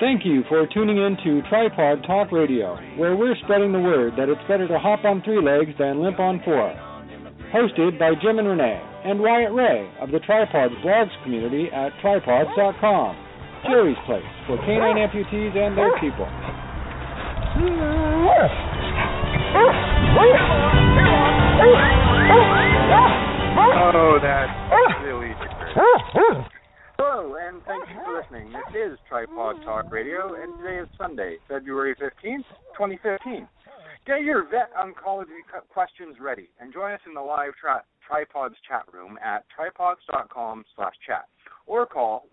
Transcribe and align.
Thank 0.00 0.24
you 0.24 0.44
for 0.48 0.66
tuning 0.72 0.96
in 0.96 1.14
to 1.24 1.42
Tripawd 1.52 2.06
Talk 2.06 2.32
Radio, 2.32 2.74
where 2.96 3.14
we're 3.14 3.36
spreading 3.44 3.70
the 3.70 3.78
word 3.78 4.14
that 4.16 4.30
it's 4.30 4.40
better 4.48 4.66
to 4.66 4.78
hop 4.78 5.04
on 5.04 5.20
three 5.22 5.44
legs 5.44 5.76
than 5.78 6.00
limp 6.00 6.18
on 6.18 6.40
four. 6.42 6.72
Hosted 7.52 7.98
by 7.98 8.12
Jim 8.22 8.38
and 8.38 8.48
Renee 8.48 8.80
and 9.04 9.20
Wyatt 9.20 9.52
Ray 9.52 9.92
of 10.00 10.10
the 10.10 10.16
Tripawds 10.24 10.72
blogs 10.80 11.12
community 11.22 11.68
at 11.68 11.92
tripawds.com. 12.02 13.12
Jerry's 13.68 14.00
place 14.06 14.24
for 14.46 14.56
canine 14.64 14.96
amputees 14.96 15.52
and 15.52 15.76
their 15.76 15.92
people. 16.00 16.24
Oh, 23.92 24.18
that's 24.22 24.48
really. 25.04 25.36
Hello, 27.22 27.36
and 27.36 27.60
thank 27.68 27.84
you 27.86 28.00
for 28.02 28.16
listening. 28.16 28.48
This 28.48 28.92
is 28.92 28.98
Tripawd 29.04 29.62
Talk 29.62 29.92
Radio, 29.92 30.40
and 30.40 30.56
today 30.56 30.78
is 30.78 30.88
Sunday, 30.96 31.36
February 31.46 31.94
15th, 31.96 32.48
2015. 32.72 33.46
Get 34.06 34.22
your 34.22 34.44
vet 34.44 34.72
oncology 34.72 35.44
questions 35.68 36.16
ready 36.18 36.48
and 36.58 36.72
join 36.72 36.92
us 36.92 37.00
in 37.06 37.12
the 37.12 37.20
live 37.20 37.52
tra- 37.60 37.84
Tripawds 38.08 38.54
chat 38.66 38.86
room 38.90 39.18
at 39.22 39.44
tripawds.com 39.52 40.64
slash 40.74 40.94
chat 41.06 41.26
or 41.66 41.84
call 41.84 42.24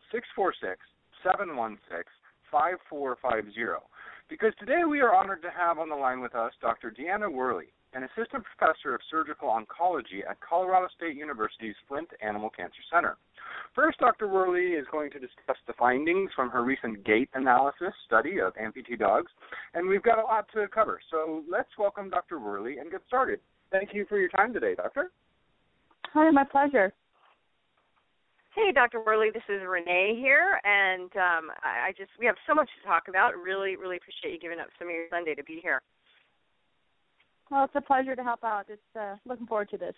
646-716-5450 1.19 3.81
because 4.29 4.53
today 4.57 4.85
we 4.89 5.01
are 5.01 5.13
honored 5.13 5.41
to 5.41 5.51
have 5.51 5.79
on 5.79 5.89
the 5.89 5.95
line 5.95 6.21
with 6.21 6.33
us 6.33 6.53
Dr. 6.61 6.93
Deanna 6.97 7.29
Worley, 7.29 7.73
an 7.93 8.03
assistant 8.03 8.43
professor 8.43 8.93
of 8.93 9.01
surgical 9.09 9.49
oncology 9.49 10.27
at 10.29 10.39
Colorado 10.41 10.87
State 10.95 11.15
University's 11.15 11.75
Flint 11.87 12.09
Animal 12.21 12.49
Cancer 12.49 12.81
Center. 12.91 13.17
First, 13.73 13.99
Dr. 13.99 14.27
Worley 14.27 14.73
is 14.73 14.85
going 14.91 15.11
to 15.11 15.19
discuss 15.19 15.57
the 15.67 15.73
findings 15.79 16.31
from 16.35 16.49
her 16.49 16.63
recent 16.63 17.05
gait 17.05 17.29
analysis 17.33 17.93
study 18.05 18.39
of 18.39 18.53
amputee 18.55 18.99
dogs, 18.99 19.31
and 19.73 19.87
we've 19.87 20.03
got 20.03 20.19
a 20.19 20.23
lot 20.23 20.47
to 20.53 20.67
cover. 20.67 20.99
So 21.11 21.43
let's 21.49 21.69
welcome 21.77 22.09
Dr. 22.09 22.39
Worley 22.39 22.77
and 22.79 22.91
get 22.91 23.01
started. 23.07 23.39
Thank 23.71 23.93
you 23.93 24.05
for 24.07 24.17
your 24.17 24.29
time 24.29 24.53
today, 24.53 24.75
Doctor. 24.75 25.11
Hi, 26.13 26.29
my 26.31 26.43
pleasure. 26.43 26.93
Hey, 28.55 28.71
Dr. 28.73 29.03
Worley, 29.05 29.29
this 29.31 29.43
is 29.49 29.61
Renee 29.67 30.17
here, 30.17 30.59
and 30.63 31.11
um, 31.15 31.51
I, 31.61 31.89
I 31.89 31.93
just 31.95 32.09
we 32.19 32.25
have 32.25 32.35
so 32.47 32.55
much 32.55 32.67
to 32.81 32.87
talk 32.87 33.03
about. 33.07 33.37
Really, 33.37 33.75
really 33.75 33.97
appreciate 33.97 34.33
you 34.33 34.39
giving 34.39 34.59
up 34.59 34.67
some 34.79 34.87
of 34.87 34.95
your 34.95 35.05
Sunday 35.11 35.35
to 35.35 35.43
be 35.43 35.59
here. 35.61 35.79
Well, 37.49 37.63
it's 37.65 37.75
a 37.75 37.81
pleasure 37.81 38.15
to 38.15 38.23
help 38.23 38.43
out. 38.43 38.65
It's 38.69 38.81
uh, 38.99 39.15
looking 39.25 39.47
forward 39.47 39.69
to 39.69 39.77
this. 39.77 39.95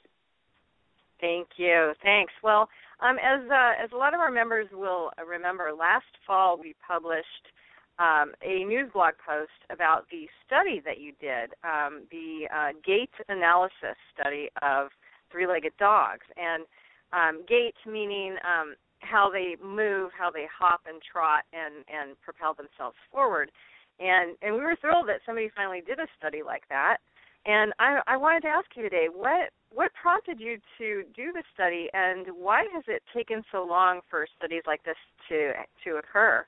Thank 1.20 1.48
you. 1.58 1.94
Thanks. 2.02 2.32
Well, 2.44 2.70
um, 3.02 3.18
as 3.18 3.42
uh, 3.50 3.84
as 3.84 3.90
a 3.94 3.98
lot 3.98 4.14
of 4.14 4.20
our 4.20 4.32
members 4.32 4.68
will 4.72 5.12
remember, 5.28 5.72
last 5.78 6.06
fall 6.26 6.58
we 6.58 6.76
published 6.88 7.52
um, 8.00 8.32
a 8.42 8.64
news 8.64 8.90
blog 8.94 9.14
post 9.26 9.60
about 9.70 10.06
the 10.12 10.28
study 10.46 10.82
that 10.86 11.00
you 11.00 11.12
did, 11.20 11.52
um, 11.64 12.04
the 12.12 12.48
uh, 12.56 12.72
gait 12.86 13.12
analysis 13.28 14.00
study 14.14 14.50
of 14.62 14.88
three-legged 15.32 15.74
dogs, 15.78 16.26
and 16.38 16.64
um, 17.12 17.44
gait 17.48 17.76
meaning 17.86 18.38
um, 18.48 18.76
how 19.00 19.30
they 19.30 19.56
move, 19.64 20.12
how 20.18 20.32
they 20.32 20.46
hop 20.48 20.82
and 20.88 21.02
trot 21.02 21.44
and 21.52 21.84
and 21.92 22.20
propel 22.22 22.54
themselves 22.54 22.96
forward. 23.12 23.52
And 24.00 24.38
and 24.42 24.56
we 24.56 24.62
were 24.62 24.78
thrilled 24.80 25.10
that 25.10 25.20
somebody 25.26 25.50
finally 25.54 25.82
did 25.86 26.00
a 26.00 26.08
study 26.18 26.42
like 26.46 26.64
that. 26.70 26.98
And 27.46 27.74
I, 27.80 28.00
I 28.08 28.18
wanted 28.18 28.42
to 28.42 28.50
ask 28.50 28.68
you 28.76 28.84
today, 28.84 29.08
what 29.14 29.50
what 29.72 29.92
prompted 29.94 30.40
you 30.40 30.58
to 30.80 31.04
do 31.16 31.32
the 31.32 31.44
study, 31.54 31.90
and 31.94 32.26
why 32.36 32.66
has 32.74 32.84
it 32.88 33.04
taken 33.16 33.44
so 33.52 33.64
long 33.64 34.02
for 34.10 34.26
studies 34.38 34.64
like 34.68 34.84
this 34.84 34.98
to 35.30 35.54
to 35.86 35.98
occur? 35.98 36.46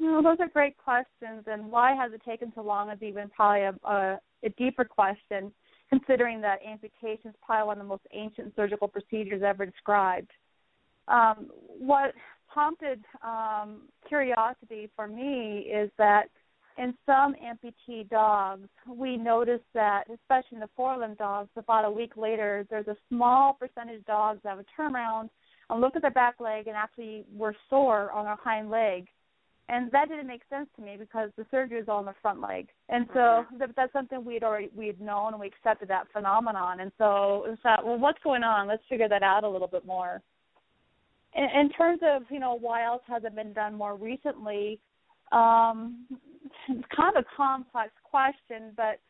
Well, 0.00 0.22
those 0.22 0.38
are 0.40 0.48
great 0.48 0.76
questions, 0.78 1.44
and 1.46 1.70
why 1.70 1.94
has 1.94 2.12
it 2.12 2.22
taken 2.24 2.52
so 2.54 2.62
long 2.62 2.90
is 2.90 3.02
even 3.02 3.28
probably 3.28 3.62
a, 3.62 3.74
a, 3.88 4.20
a 4.44 4.48
deeper 4.56 4.84
question, 4.84 5.52
considering 5.90 6.40
that 6.42 6.60
amputation 6.66 7.30
is 7.30 7.34
probably 7.44 7.66
one 7.66 7.78
of 7.78 7.84
the 7.84 7.88
most 7.88 8.06
ancient 8.12 8.54
surgical 8.54 8.88
procedures 8.88 9.42
ever 9.44 9.66
described. 9.66 10.30
Um, 11.08 11.48
what 11.78 12.14
prompted 12.52 13.02
um, 13.24 13.82
curiosity 14.06 14.88
for 14.94 15.08
me 15.08 15.68
is 15.72 15.90
that 15.98 16.28
in 16.78 16.94
some 17.04 17.34
amputee 17.34 18.08
dogs, 18.08 18.68
we 18.88 19.16
noticed 19.16 19.64
that, 19.74 20.04
especially 20.04 20.56
in 20.56 20.60
the 20.60 20.70
four-limbed 20.76 21.18
dogs, 21.18 21.50
about 21.56 21.84
a 21.84 21.90
week 21.90 22.16
later, 22.16 22.66
there's 22.70 22.86
a 22.86 22.96
small 23.08 23.54
percentage 23.54 23.98
of 23.98 24.06
dogs 24.06 24.40
that 24.44 24.56
would 24.56 24.66
turn 24.76 24.94
around 24.94 25.28
and 25.68 25.80
look 25.80 25.96
at 25.96 26.02
their 26.02 26.10
back 26.12 26.36
leg 26.40 26.68
and 26.68 26.76
actually 26.76 27.24
were 27.34 27.54
sore 27.68 28.12
on 28.12 28.24
their 28.24 28.36
hind 28.36 28.70
leg. 28.70 29.08
And 29.68 29.90
that 29.90 30.08
didn't 30.08 30.26
make 30.26 30.42
sense 30.48 30.68
to 30.76 30.82
me 30.82 30.96
because 30.98 31.30
the 31.36 31.44
surgery 31.50 31.78
was 31.78 31.88
all 31.88 31.98
on 31.98 32.06
the 32.06 32.14
front 32.22 32.40
leg, 32.40 32.68
and 32.88 33.06
so 33.12 33.44
that, 33.58 33.68
that's 33.76 33.92
something 33.92 34.24
we'd 34.24 34.42
already 34.42 34.70
we 34.74 34.86
had 34.86 34.98
known 34.98 35.34
and 35.34 35.40
we 35.40 35.46
accepted 35.48 35.88
that 35.88 36.06
phenomenon. 36.10 36.80
And 36.80 36.90
so 36.96 37.44
we 37.46 37.54
thought, 37.62 37.84
well, 37.84 37.98
what's 37.98 38.18
going 38.24 38.44
on? 38.44 38.66
Let's 38.66 38.82
figure 38.88 39.10
that 39.10 39.22
out 39.22 39.44
a 39.44 39.48
little 39.48 39.68
bit 39.68 39.84
more. 39.84 40.22
In, 41.34 41.44
in 41.44 41.70
terms 41.72 42.00
of 42.02 42.22
you 42.30 42.40
know 42.40 42.56
why 42.58 42.86
else 42.86 43.02
hasn't 43.06 43.34
been 43.34 43.52
done 43.52 43.74
more 43.74 43.94
recently, 43.94 44.80
um, 45.32 46.06
it's 46.68 46.84
kind 46.94 47.16
of 47.16 47.24
a 47.24 47.36
complex 47.36 47.90
question, 48.02 48.72
but 48.76 49.00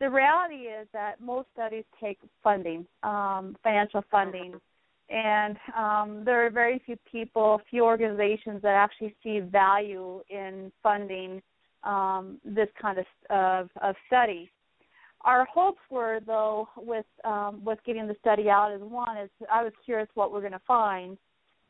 the 0.00 0.10
reality 0.10 0.66
is 0.66 0.86
that 0.92 1.20
most 1.20 1.48
studies 1.54 1.84
take 2.00 2.18
funding, 2.42 2.86
um, 3.02 3.56
financial 3.62 4.04
funding, 4.10 4.60
and 5.08 5.56
um, 5.76 6.22
there 6.24 6.44
are 6.44 6.50
very 6.50 6.82
few 6.84 6.96
people, 7.10 7.60
few 7.70 7.84
organizations 7.84 8.60
that 8.62 8.74
actually 8.74 9.14
see 9.22 9.40
value 9.40 10.20
in 10.28 10.72
funding 10.82 11.40
um, 11.84 12.38
this 12.44 12.68
kind 12.80 12.98
of, 12.98 13.06
of, 13.30 13.70
of 13.80 13.94
study. 14.06 14.50
Our 15.22 15.46
hopes 15.46 15.80
were, 15.90 16.20
though, 16.24 16.68
with 16.76 17.06
um, 17.24 17.64
with 17.64 17.78
getting 17.84 18.06
the 18.06 18.14
study 18.20 18.48
out, 18.48 18.72
is 18.72 18.80
one 18.80 19.16
is 19.16 19.30
I 19.50 19.64
was 19.64 19.72
curious 19.84 20.08
what 20.14 20.30
we're 20.30 20.40
going 20.40 20.52
to 20.52 20.60
find, 20.66 21.18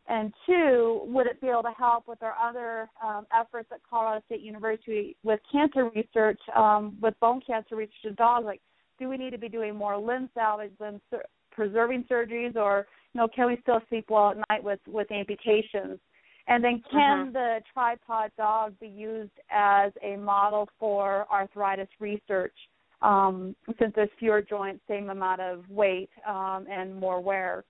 and 0.09 0.33
two, 0.47 1.03
would 1.07 1.27
it 1.27 1.41
be 1.41 1.49
able 1.49 1.63
to 1.63 1.75
help 1.77 2.07
with 2.07 2.23
our 2.23 2.35
other 2.41 2.89
um, 3.05 3.27
efforts 3.37 3.69
at 3.73 3.81
Colorado 3.89 4.23
State 4.27 4.41
University 4.41 5.17
with 5.25 5.41
cancer 5.51 5.91
research, 5.95 6.41
um, 6.55 6.97
with 7.01 7.19
bone 7.21 7.41
cancer 7.45 7.77
research 7.77 7.95
in 8.05 8.15
dogs? 8.15 8.45
Like, 8.45 8.61
do 8.99 9.09
we 9.09 9.17
need 9.17 9.31
to 9.31 9.39
be 9.39 9.49
doing 9.49 9.75
more 9.75 9.97
limb 9.99 10.31
salvage, 10.35 10.73
limb 10.81 11.01
sur- 11.11 11.25
preserving 11.51 12.05
surgeries, 12.11 12.57
or 12.57 12.87
you 13.13 13.21
know, 13.21 13.29
can 13.35 13.47
we 13.47 13.59
still 13.63 13.81
sleep 13.89 14.07
well 14.09 14.31
at 14.31 14.37
night 14.49 14.63
with 14.63 14.81
with 14.87 15.11
amputations? 15.11 15.99
And 16.49 16.63
then, 16.63 16.83
can 16.91 17.33
the 17.33 17.59
tripod 17.75 18.31
dog 18.37 18.79
be 18.79 18.87
used 18.87 19.33
as 19.51 19.91
a 20.03 20.17
model 20.17 20.69
for 20.79 21.27
arthritis 21.33 21.89
research? 21.99 22.55
Um, 23.03 23.57
since 23.79 23.93
there's 23.97 24.09
fewer 24.19 24.41
joints, 24.41 24.81
same 24.89 25.11
amount 25.11 25.41
of 25.41 25.69
weight, 25.69 26.09
um, 26.27 26.67
and 26.71 26.95
more 26.95 27.21
wear 27.21 27.65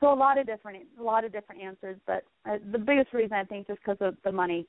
so 0.00 0.12
a 0.12 0.14
lot 0.14 0.38
of 0.38 0.46
different 0.46 0.84
a 0.98 1.02
lot 1.02 1.24
of 1.24 1.32
different 1.32 1.60
answers 1.62 1.96
but 2.06 2.24
uh, 2.48 2.58
the 2.72 2.78
biggest 2.78 3.12
reason 3.12 3.32
i 3.32 3.44
think 3.44 3.66
just 3.66 3.80
because 3.80 3.98
of 4.00 4.16
the 4.24 4.32
money 4.32 4.66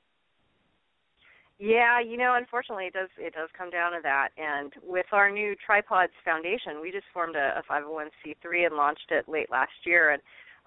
Yeah, 1.60 2.00
you 2.00 2.16
know, 2.16 2.36
unfortunately, 2.36 2.86
it 2.86 2.94
does 2.94 3.10
it 3.18 3.34
does 3.34 3.50
come 3.56 3.68
down 3.68 3.92
to 3.92 3.98
that. 4.02 4.30
And 4.38 4.72
with 4.82 5.04
our 5.12 5.30
new 5.30 5.54
Tripawds 5.60 6.16
Foundation, 6.24 6.80
we 6.80 6.90
just 6.90 7.04
formed 7.12 7.36
a, 7.36 7.60
a 7.60 7.62
501c3 7.70 8.66
and 8.66 8.76
launched 8.76 9.10
it 9.10 9.28
late 9.28 9.50
last 9.50 9.76
year. 9.84 10.12
And 10.12 10.22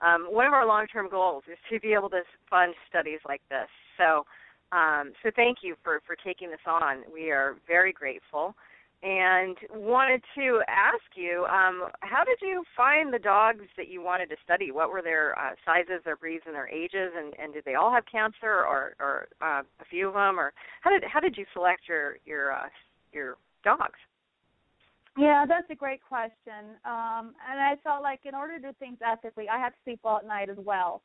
um, 0.05 0.31
one 0.31 0.45
of 0.45 0.53
our 0.53 0.67
long-term 0.67 1.09
goals 1.09 1.43
is 1.51 1.57
to 1.71 1.79
be 1.79 1.93
able 1.93 2.11
to 2.11 2.21
fund 2.47 2.75
studies 2.87 3.19
like 3.27 3.41
this. 3.49 3.67
So, 3.97 4.25
um, 4.71 5.13
so 5.23 5.31
thank 5.35 5.59
you 5.63 5.75
for 5.83 5.99
for 6.05 6.15
taking 6.15 6.51
this 6.51 6.61
on. 6.67 7.01
We 7.11 7.31
are 7.31 7.55
very 7.67 7.91
grateful. 7.91 8.53
And 9.03 9.57
wanted 9.75 10.23
to 10.35 10.61
ask 10.69 11.03
you, 11.15 11.45
um, 11.51 11.89
how 11.99 12.23
did 12.23 12.37
you 12.41 12.63
find 12.75 13.13
the 13.13 13.19
dogs 13.19 13.65
that 13.75 13.89
you 13.89 14.01
wanted 14.01 14.29
to 14.29 14.37
study? 14.45 14.71
What 14.71 14.91
were 14.91 15.01
their 15.01 15.37
uh, 15.37 15.55
sizes, 15.65 16.01
their 16.05 16.15
breeds, 16.15 16.43
and 16.45 16.55
their 16.55 16.69
ages? 16.69 17.11
And, 17.13 17.33
and 17.37 17.53
did 17.53 17.65
they 17.65 17.75
all 17.75 17.91
have 17.91 18.05
cancer, 18.09 18.63
or, 18.63 18.95
or 19.01 19.27
uh, 19.41 19.63
a 19.81 19.85
few 19.89 20.07
of 20.07 20.13
them? 20.13 20.39
Or 20.39 20.53
how 20.81 20.89
did 20.89 21.03
how 21.03 21.19
did 21.19 21.35
you 21.35 21.45
select 21.51 21.81
your 21.89 22.17
your 22.25 22.53
uh, 22.53 22.69
your 23.11 23.35
dogs? 23.65 23.99
yeah 25.17 25.45
that's 25.47 25.69
a 25.69 25.75
great 25.75 26.01
question 26.07 26.73
um 26.85 27.35
and 27.49 27.59
i 27.59 27.75
felt 27.83 28.01
like 28.01 28.21
in 28.25 28.33
order 28.33 28.57
to 28.57 28.69
do 28.69 28.73
things 28.79 28.97
ethically 29.05 29.47
i 29.47 29.59
had 29.59 29.69
to 29.69 29.75
sleep 29.83 29.99
well 30.03 30.17
at 30.17 30.25
night 30.25 30.49
as 30.49 30.57
well 30.57 31.01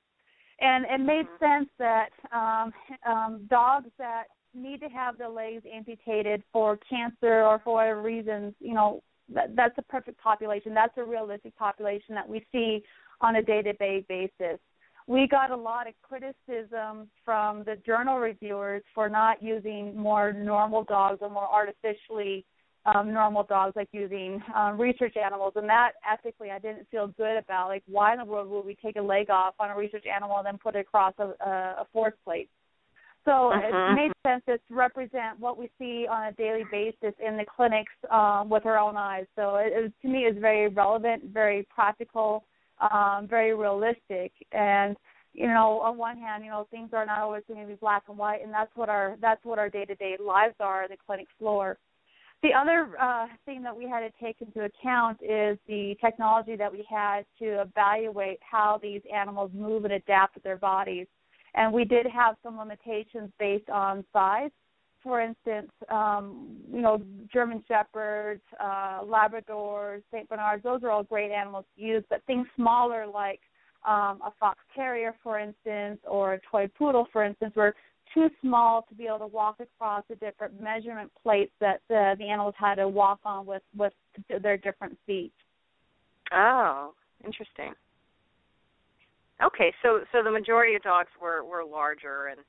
and 0.60 0.84
it 0.86 1.04
made 1.04 1.26
sense 1.38 1.68
that 1.78 2.08
um 2.32 2.72
um 3.06 3.46
dogs 3.50 3.90
that 3.98 4.24
need 4.54 4.80
to 4.80 4.88
have 4.88 5.18
their 5.18 5.28
legs 5.28 5.62
amputated 5.72 6.42
for 6.52 6.78
cancer 6.88 7.42
or 7.42 7.60
for 7.62 7.74
whatever 7.74 8.02
reasons, 8.02 8.54
you 8.60 8.74
know, 8.74 9.02
that, 9.34 9.54
that's 9.54 9.76
a 9.78 9.82
perfect 9.82 10.20
population. 10.20 10.74
That's 10.74 10.96
a 10.96 11.04
realistic 11.04 11.56
population 11.56 12.14
that 12.14 12.28
we 12.28 12.46
see 12.50 12.82
on 13.20 13.36
a 13.36 13.42
day-to-day 13.42 14.06
basis. 14.08 14.58
We 15.06 15.26
got 15.26 15.50
a 15.50 15.56
lot 15.56 15.86
of 15.86 15.94
criticism 16.02 17.08
from 17.24 17.64
the 17.64 17.76
journal 17.86 18.18
reviewers 18.18 18.82
for 18.94 19.08
not 19.08 19.42
using 19.42 19.96
more 19.96 20.32
normal 20.32 20.84
dogs 20.84 21.18
or 21.22 21.30
more 21.30 21.48
artificially 21.48 22.44
um, 22.86 23.12
normal 23.12 23.42
dogs, 23.42 23.74
like 23.76 23.88
using 23.92 24.42
um, 24.54 24.80
research 24.80 25.16
animals, 25.16 25.54
and 25.56 25.68
that 25.68 25.92
ethically 26.10 26.50
I 26.50 26.58
didn't 26.58 26.86
feel 26.90 27.08
good 27.08 27.36
about. 27.36 27.68
Like, 27.68 27.82
why 27.86 28.12
in 28.12 28.18
the 28.18 28.24
world 28.24 28.48
would 28.48 28.64
we 28.64 28.76
take 28.82 28.96
a 28.96 29.02
leg 29.02 29.30
off 29.30 29.54
on 29.58 29.70
a 29.70 29.76
research 29.76 30.04
animal 30.06 30.38
and 30.38 30.46
then 30.46 30.58
put 30.58 30.74
it 30.74 30.80
across 30.80 31.12
a, 31.18 31.34
a, 31.44 31.50
a 31.80 31.86
force 31.92 32.14
plate? 32.24 32.48
So 33.28 33.52
Uh-huh. 33.52 33.90
it 33.90 33.94
made 33.94 34.12
sense 34.26 34.42
to 34.46 34.58
represent 34.75 35.38
what 35.38 35.58
we 35.58 35.70
see 35.78 36.06
on 36.08 36.28
a 36.28 36.32
daily 36.32 36.64
basis 36.70 37.14
in 37.20 37.36
the 37.36 37.44
clinics 37.44 37.92
um, 38.10 38.48
with 38.48 38.64
our 38.64 38.78
own 38.78 38.96
eyes. 38.96 39.26
So 39.36 39.56
it, 39.56 39.72
it 39.75 39.92
to 40.02 40.08
me 40.08 40.20
is 40.25 40.36
very 40.38 40.69
relevant, 40.69 41.25
very 41.25 41.66
practical, 41.75 42.44
um, 42.80 43.26
very 43.28 43.54
realistic, 43.54 44.32
and 44.52 44.96
you 45.34 45.46
know, 45.46 45.80
on 45.80 45.98
one 45.98 46.16
hand, 46.16 46.42
you 46.44 46.50
know, 46.50 46.66
things 46.70 46.90
are 46.94 47.04
not 47.04 47.19
always 47.19 47.42
going 47.46 47.60
to 47.60 47.66
be 47.66 47.75
black 47.75 48.04
and 48.08 48.16
white, 48.16 48.42
and 48.42 48.52
that's 48.52 48.75
what 48.75 48.88
our 48.88 49.16
that's 49.20 49.44
what 49.44 49.58
our 49.58 49.69
day 49.69 49.84
to 49.84 49.94
day 49.96 50.16
lives 50.19 50.54
are 50.58 50.84
on 50.84 50.88
the 50.90 50.96
clinic 51.06 51.26
floor. 51.38 51.76
The 52.42 52.54
other 52.54 52.96
uh, 53.00 53.26
thing 53.44 53.62
that 53.64 53.76
we 53.76 53.84
had 53.88 54.00
to 54.00 54.10
take 54.25 54.40
into 54.40 54.64
account 54.64 55.19
is 55.22 55.58
the 55.66 55.96
technology 56.00 56.56
that 56.56 56.72
we 56.72 56.86
had 56.88 57.26
to 57.40 57.60
evaluate 57.60 58.38
how 58.40 58.78
these 58.80 59.02
animals 59.14 59.50
move 59.54 59.84
and 59.84 59.92
adapt 59.92 60.36
with 60.36 60.44
their 60.44 60.56
bodies. 60.56 61.06
And 61.58 61.72
we 61.72 61.84
did 61.84 62.06
have 62.06 62.37
some 62.44 62.56
limitations 62.56 63.31
based 63.40 63.69
on 63.69 64.05
size. 64.12 64.52
For 65.02 65.20
instance, 65.20 65.70
um, 65.90 66.56
you 66.72 66.81
know, 66.81 67.02
German 67.32 67.64
Shepherds, 67.66 68.43
uh, 68.60 69.00
Labradors, 69.02 70.02
St. 70.12 70.28
Bernards, 70.28 70.62
those 70.62 70.84
are 70.84 70.90
all 70.90 71.02
great 71.02 71.32
animals 71.32 71.64
to 71.76 71.82
use, 71.82 72.05
but 72.08 72.22
things 72.26 72.46
smaller 72.55 73.06
like 73.06 73.40
um, 73.84 74.20
a 74.25 74.32
fox 74.38 74.58
terrier, 74.75 75.14
for 75.22 75.40
instance, 75.40 75.99
or 76.08 76.34
a 76.34 76.40
toy 76.49 76.69
poodle, 76.78 77.08
for 77.12 77.25
instance, 77.25 77.52
were 77.56 77.75
too 78.14 78.28
small 78.40 78.84
to 78.88 78.94
be 78.94 79.06
able 79.06 79.19
to 79.19 79.26
walk 79.26 79.56
across 79.58 80.04
the 80.08 80.16
different 80.16 80.61
measurement 80.61 81.11
plates 81.22 81.52
that 81.61 81.81
the, 81.88 82.14
the 82.19 82.25
animals 82.25 82.54
had 82.56 82.76
to 82.76 82.88
walk 82.88 83.19
on 83.25 83.46
with 83.46 83.62
with 83.76 83.93
their 84.43 84.56
different 84.56 84.96
feet. 85.06 85.32
Oh, 86.32 86.93
interesting. 87.25 87.72
Okay, 89.43 89.73
so 89.82 90.00
so 90.12 90.23
the 90.23 90.31
majority 90.31 90.75
of 90.75 90.82
dogs 90.82 91.11
were 91.20 91.44
were 91.44 91.64
larger 91.64 92.26
and 92.29 92.40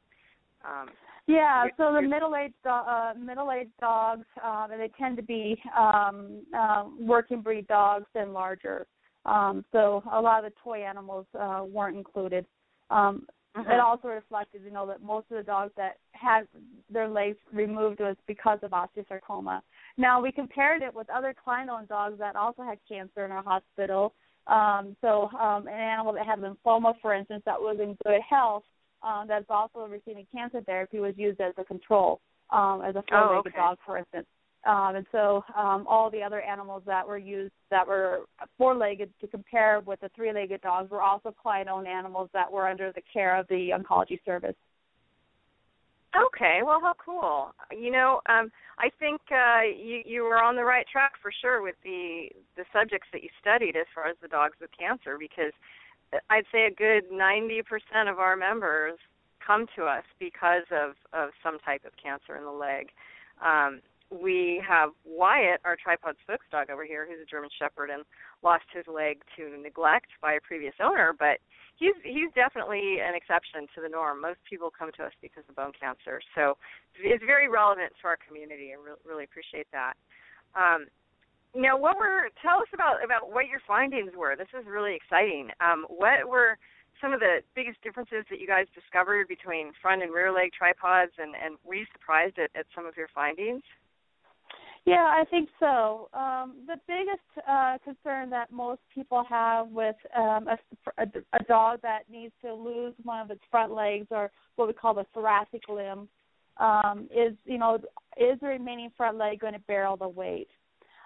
um 0.65 0.89
Yeah, 1.27 1.65
so 1.77 1.93
the 1.93 2.01
middle-aged 2.01 2.55
uh, 2.65 3.13
middle-aged 3.15 3.77
dogs, 3.79 4.25
um, 4.43 4.71
and 4.71 4.81
they 4.81 4.89
tend 4.97 5.15
to 5.17 5.23
be 5.23 5.61
um, 5.77 6.41
uh, 6.57 6.85
working 6.99 7.41
breed 7.41 7.67
dogs 7.67 8.07
and 8.15 8.33
larger. 8.33 8.87
Um, 9.25 9.63
so 9.71 10.01
a 10.11 10.19
lot 10.19 10.43
of 10.43 10.51
the 10.51 10.59
toy 10.63 10.79
animals 10.83 11.27
uh, 11.39 11.61
weren't 11.67 11.97
included. 11.97 12.47
Um, 12.89 13.27
mhm. 13.55 13.71
It 13.71 13.79
also 13.79 14.07
reflected, 14.07 14.61
you 14.65 14.71
know, 14.71 14.87
that 14.87 15.03
most 15.03 15.27
of 15.29 15.37
the 15.37 15.43
dogs 15.43 15.71
that 15.77 15.97
had 16.13 16.47
their 16.89 17.07
legs 17.07 17.37
removed 17.53 17.99
was 17.99 18.15
because 18.25 18.57
of 18.63 18.71
osteosarcoma. 18.71 19.61
Now 19.97 20.19
we 20.19 20.31
compared 20.31 20.81
it 20.81 20.95
with 20.95 21.07
other 21.11 21.35
client-owned 21.43 21.89
dogs 21.89 22.17
that 22.17 22.35
also 22.35 22.63
had 22.63 22.79
cancer 22.87 23.23
in 23.25 23.31
our 23.31 23.43
hospital. 23.43 24.13
Um, 24.47 24.95
so 25.01 25.29
um, 25.39 25.67
an 25.67 25.73
animal 25.73 26.13
that 26.13 26.25
had 26.25 26.39
lymphoma, 26.39 26.93
for 27.01 27.13
instance, 27.13 27.43
that 27.45 27.59
was 27.59 27.77
in 27.81 27.95
good 28.05 28.21
health, 28.27 28.63
um, 29.03 29.25
that's 29.27 29.45
also 29.49 29.87
receiving 29.87 30.25
cancer 30.33 30.61
therapy, 30.61 30.99
was 30.99 31.13
used 31.17 31.39
as 31.39 31.53
a 31.57 31.63
control, 31.63 32.19
um, 32.49 32.81
as 32.85 32.95
a 32.95 33.03
four-legged 33.09 33.47
okay. 33.47 33.57
dog, 33.57 33.77
for 33.85 33.97
instance. 33.97 34.25
Um, 34.65 34.95
and 34.97 35.05
so 35.11 35.43
um, 35.55 35.85
all 35.87 36.09
the 36.11 36.21
other 36.21 36.41
animals 36.41 36.83
that 36.85 37.07
were 37.07 37.17
used 37.17 37.53
that 37.71 37.87
were 37.87 38.25
four-legged 38.57 39.09
to 39.21 39.27
compare 39.27 39.79
with 39.85 40.01
the 40.01 40.09
three-legged 40.15 40.61
dogs 40.61 40.91
were 40.91 41.01
also 41.01 41.33
client-owned 41.41 41.87
animals 41.87 42.29
that 42.33 42.51
were 42.51 42.67
under 42.67 42.91
the 42.91 43.01
care 43.13 43.37
of 43.37 43.47
the 43.47 43.69
oncology 43.69 44.19
service. 44.25 44.55
Okay, 46.15 46.61
well, 46.65 46.79
how 46.81 46.93
cool. 47.03 47.53
You 47.71 47.91
know, 47.91 48.21
um, 48.27 48.51
I 48.79 48.89
think 48.99 49.21
uh, 49.31 49.61
you 49.61 50.01
you 50.05 50.23
were 50.23 50.41
on 50.41 50.55
the 50.55 50.63
right 50.63 50.85
track 50.91 51.13
for 51.21 51.31
sure 51.31 51.61
with 51.61 51.75
the 51.83 52.29
the 52.57 52.65
subjects 52.73 53.07
that 53.13 53.21
you 53.21 53.29
studied 53.39 53.75
as 53.75 53.85
far 53.93 54.07
as 54.07 54.15
the 54.21 54.27
dogs 54.27 54.55
with 54.59 54.71
cancer, 54.77 55.17
because 55.19 55.53
I'd 56.31 56.45
say 56.51 56.65
a 56.65 56.71
good 56.71 57.11
ninety 57.11 57.61
percent 57.61 58.09
of 58.09 58.17
our 58.17 58.35
members 58.35 58.97
come 59.45 59.67
to 59.75 59.83
us 59.85 60.03
because 60.19 60.65
of 60.71 60.95
of 61.13 61.29
some 61.43 61.59
type 61.59 61.85
of 61.85 61.91
cancer 62.01 62.35
in 62.37 62.43
the 62.43 62.51
leg. 62.51 62.89
Um, 63.45 63.81
we 64.11 64.61
have 64.67 64.89
Wyatt, 65.05 65.61
our 65.63 65.77
tripod 65.77 66.15
spokes 66.23 66.45
dog 66.51 66.69
over 66.69 66.85
here, 66.85 67.05
who's 67.05 67.21
a 67.21 67.29
German 67.29 67.49
Shepherd 67.57 67.89
and 67.89 68.03
lost 68.43 68.65
his 68.73 68.85
leg 68.87 69.21
to 69.37 69.55
neglect 69.61 70.09
by 70.21 70.33
a 70.33 70.41
previous 70.41 70.73
owner, 70.81 71.13
but 71.17 71.37
he's 71.77 71.95
he's 72.03 72.33
definitely 72.33 72.97
an 73.05 73.13
exception 73.13 73.69
to 73.75 73.81
the 73.81 73.89
norm. 73.89 74.21
Most 74.21 74.39
people 74.49 74.73
come 74.73 74.91
to 74.97 75.03
us 75.05 75.13
because 75.21 75.43
of 75.47 75.55
bone 75.55 75.73
cancer, 75.79 76.21
so 76.33 76.57
it's 76.97 77.23
very 77.23 77.47
relevant 77.47 77.93
to 78.01 78.07
our 78.07 78.17
community. 78.17 78.73
I 78.73 78.81
re- 78.81 79.01
really 79.05 79.23
appreciate 79.23 79.67
that. 79.71 79.93
Um, 80.57 80.87
now, 81.53 81.77
what 81.77 81.97
were 81.97 82.29
tell 82.41 82.61
us 82.61 82.69
about 82.73 83.03
about 83.03 83.29
what 83.29 83.45
your 83.45 83.61
findings 83.65 84.13
were? 84.17 84.35
This 84.35 84.51
is 84.57 84.65
really 84.65 84.95
exciting. 84.95 85.49
Um, 85.61 85.85
what 85.89 86.25
were 86.25 86.57
some 87.01 87.13
of 87.13 87.21
the 87.21 87.39
biggest 87.55 87.81
differences 87.81 88.25
that 88.29 88.39
you 88.41 88.47
guys 88.47 88.65
discovered 88.75 89.27
between 89.27 89.71
front 89.81 90.03
and 90.03 90.13
rear 90.13 90.33
leg 90.33 90.49
tripods, 90.49 91.13
and 91.17 91.33
and 91.37 91.57
were 91.63 91.75
you 91.75 91.85
surprised 91.93 92.37
at, 92.37 92.49
at 92.57 92.65
some 92.73 92.85
of 92.85 92.97
your 92.97 93.07
findings? 93.13 93.61
Yeah, 94.89 95.05
I 95.05 95.23
think 95.29 95.49
so. 95.59 96.09
Um, 96.15 96.55
the 96.65 96.77
biggest 96.87 97.47
uh, 97.47 97.77
concern 97.83 98.31
that 98.31 98.51
most 98.51 98.81
people 98.93 99.23
have 99.29 99.67
with 99.69 99.95
um, 100.17 100.47
a, 100.47 100.57
a, 100.97 101.05
a 101.33 101.43
dog 101.43 101.79
that 101.83 102.01
needs 102.11 102.33
to 102.43 102.51
lose 102.53 102.95
one 103.03 103.19
of 103.19 103.29
its 103.29 103.41
front 103.51 103.71
legs, 103.71 104.07
or 104.09 104.31
what 104.55 104.67
we 104.67 104.73
call 104.73 104.95
the 104.95 105.05
thoracic 105.13 105.61
limb, 105.69 106.09
um, 106.57 107.07
is 107.15 107.35
you 107.45 107.59
know 107.59 107.75
is 108.17 108.39
the 108.41 108.47
remaining 108.47 108.89
front 108.97 109.17
leg 109.17 109.39
going 109.39 109.53
to 109.53 109.59
bear 109.59 109.85
all 109.85 109.95
the 109.95 110.07
weight? 110.07 110.47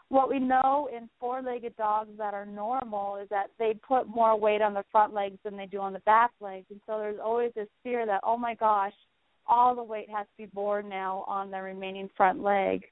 What 0.07 0.29
we 0.29 0.39
know 0.39 0.89
in 0.95 1.09
four-legged 1.19 1.75
dogs 1.75 2.11
that 2.17 2.33
are 2.33 2.45
normal 2.45 3.17
is 3.17 3.27
that 3.29 3.47
they 3.59 3.73
put 3.85 4.07
more 4.07 4.39
weight 4.39 4.61
on 4.61 4.73
the 4.73 4.83
front 4.93 5.13
legs 5.13 5.39
than 5.43 5.57
they 5.57 5.65
do 5.65 5.79
on 5.79 5.91
the 5.91 5.99
back 5.99 6.31
legs, 6.39 6.67
and 6.69 6.79
so 6.87 6.99
there's 6.99 7.19
always 7.21 7.51
this 7.53 7.67
fear 7.83 8.05
that 8.05 8.21
oh 8.23 8.37
my 8.37 8.55
gosh, 8.55 8.93
all 9.45 9.75
the 9.75 9.83
weight 9.83 10.09
has 10.09 10.25
to 10.25 10.43
be 10.43 10.49
borne 10.53 10.87
now 10.87 11.25
on 11.27 11.51
the 11.51 11.61
remaining 11.61 12.09
front 12.15 12.41
leg 12.41 12.85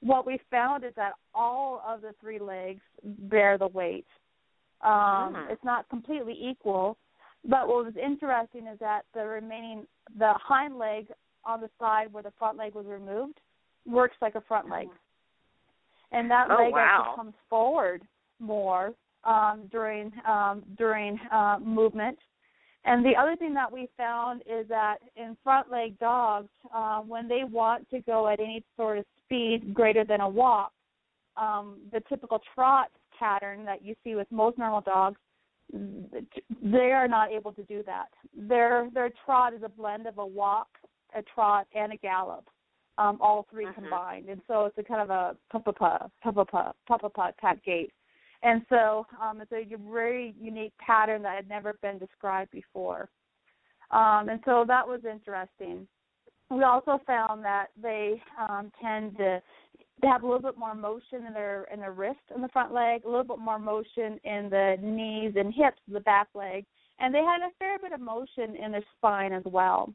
what 0.00 0.26
we 0.26 0.38
found 0.50 0.84
is 0.84 0.92
that 0.96 1.12
all 1.34 1.82
of 1.86 2.00
the 2.00 2.14
three 2.20 2.38
legs 2.38 2.80
bear 3.02 3.58
the 3.58 3.68
weight. 3.68 4.06
Um, 4.80 5.34
Mhm. 5.34 5.50
It's 5.50 5.64
not 5.64 5.88
completely 5.88 6.32
equal, 6.32 6.96
but 7.44 7.68
what 7.68 7.84
was 7.84 7.96
interesting 7.96 8.66
is 8.66 8.78
that 8.78 9.04
the 9.12 9.26
remaining, 9.26 9.86
the 10.16 10.32
hind 10.34 10.78
leg 10.78 11.12
on 11.44 11.60
the 11.60 11.70
side 11.78 12.12
where 12.12 12.22
the 12.22 12.30
front 12.32 12.56
leg 12.56 12.74
was 12.74 12.86
removed, 12.86 13.40
works 13.86 14.16
like 14.20 14.34
a 14.34 14.40
front 14.42 14.68
leg, 14.68 14.88
and 16.12 16.30
that 16.30 16.50
Oh, 16.50 16.56
leg 16.56 16.72
wow. 16.72 16.78
actually 16.78 17.16
comes 17.16 17.34
forward 17.48 18.06
more 18.38 18.94
um, 19.24 19.66
during 19.68 20.12
um, 20.26 20.64
during 20.76 21.18
uh, 21.30 21.58
movement. 21.60 22.18
And 22.84 23.04
the 23.04 23.14
other 23.14 23.36
thing 23.36 23.52
that 23.54 23.70
we 23.70 23.88
found 23.96 24.42
is 24.42 24.66
that 24.68 24.98
in 25.16 25.36
front 25.44 25.70
leg 25.70 25.98
dogs, 25.98 26.48
uh, 26.74 27.00
when 27.00 27.28
they 27.28 27.44
want 27.44 27.88
to 27.90 28.00
go 28.00 28.28
at 28.28 28.40
any 28.40 28.64
sort 28.76 28.98
of 28.98 29.04
speed 29.24 29.74
greater 29.74 30.04
than 30.04 30.20
a 30.20 30.28
walk, 30.28 30.72
um, 31.36 31.78
the 31.92 32.00
typical 32.08 32.40
trot 32.54 32.90
pattern 33.18 33.64
that 33.66 33.84
you 33.84 33.94
see 34.02 34.14
with 34.14 34.26
most 34.30 34.56
normal 34.56 34.80
dogs, 34.80 35.18
they 35.72 36.90
are 36.92 37.06
not 37.06 37.30
able 37.30 37.52
to 37.52 37.62
do 37.64 37.82
that. 37.84 38.08
Their 38.34 38.88
their 38.92 39.10
trot 39.24 39.52
is 39.54 39.62
a 39.62 39.68
blend 39.68 40.06
of 40.06 40.18
a 40.18 40.26
walk, 40.26 40.68
a 41.14 41.22
trot, 41.22 41.66
and 41.74 41.92
a 41.92 41.96
gallop, 41.96 42.48
um, 42.98 43.18
all 43.20 43.44
3 43.50 43.66
Mhm. 43.66 43.74
combined. 43.74 44.28
And 44.28 44.42
so 44.48 44.64
it's 44.64 44.78
a 44.78 44.82
kind 44.82 45.00
of 45.00 45.10
a 45.10 45.36
papa 45.50 45.72
papa 45.72 46.10
papa 46.22 46.74
papa 46.86 47.34
type 47.40 47.62
gait. 47.62 47.92
And 48.42 48.62
so 48.68 49.06
um, 49.22 49.40
it's 49.40 49.52
a 49.52 49.64
very 49.92 50.34
unique 50.40 50.72
pattern 50.78 51.22
that 51.22 51.36
had 51.36 51.48
never 51.48 51.74
been 51.82 51.98
described 51.98 52.50
before. 52.50 53.08
Um, 53.90 54.28
and 54.28 54.40
so 54.44 54.64
that 54.66 54.86
was 54.86 55.00
interesting. 55.04 55.86
We 56.50 56.62
also 56.64 57.00
found 57.06 57.44
that 57.44 57.66
they 57.80 58.20
um, 58.38 58.72
tend 58.82 59.16
to 59.18 59.42
they 60.02 60.08
have 60.08 60.22
a 60.22 60.26
little 60.26 60.40
bit 60.40 60.58
more 60.58 60.74
motion 60.74 61.26
in 61.26 61.34
their 61.34 61.66
in 61.72 61.80
their 61.80 61.92
wrist 61.92 62.20
and 62.34 62.42
the 62.42 62.48
front 62.48 62.72
leg, 62.72 63.02
a 63.04 63.08
little 63.08 63.24
bit 63.24 63.38
more 63.38 63.58
motion 63.58 64.18
in 64.24 64.48
the 64.50 64.76
knees 64.80 65.34
and 65.36 65.52
hips, 65.52 65.80
the 65.88 66.00
back 66.00 66.28
leg, 66.34 66.64
and 66.98 67.14
they 67.14 67.18
had 67.18 67.40
a 67.42 67.52
fair 67.58 67.78
bit 67.78 67.92
of 67.92 68.00
motion 68.00 68.56
in 68.56 68.72
their 68.72 68.84
spine 68.96 69.32
as 69.32 69.42
well. 69.44 69.92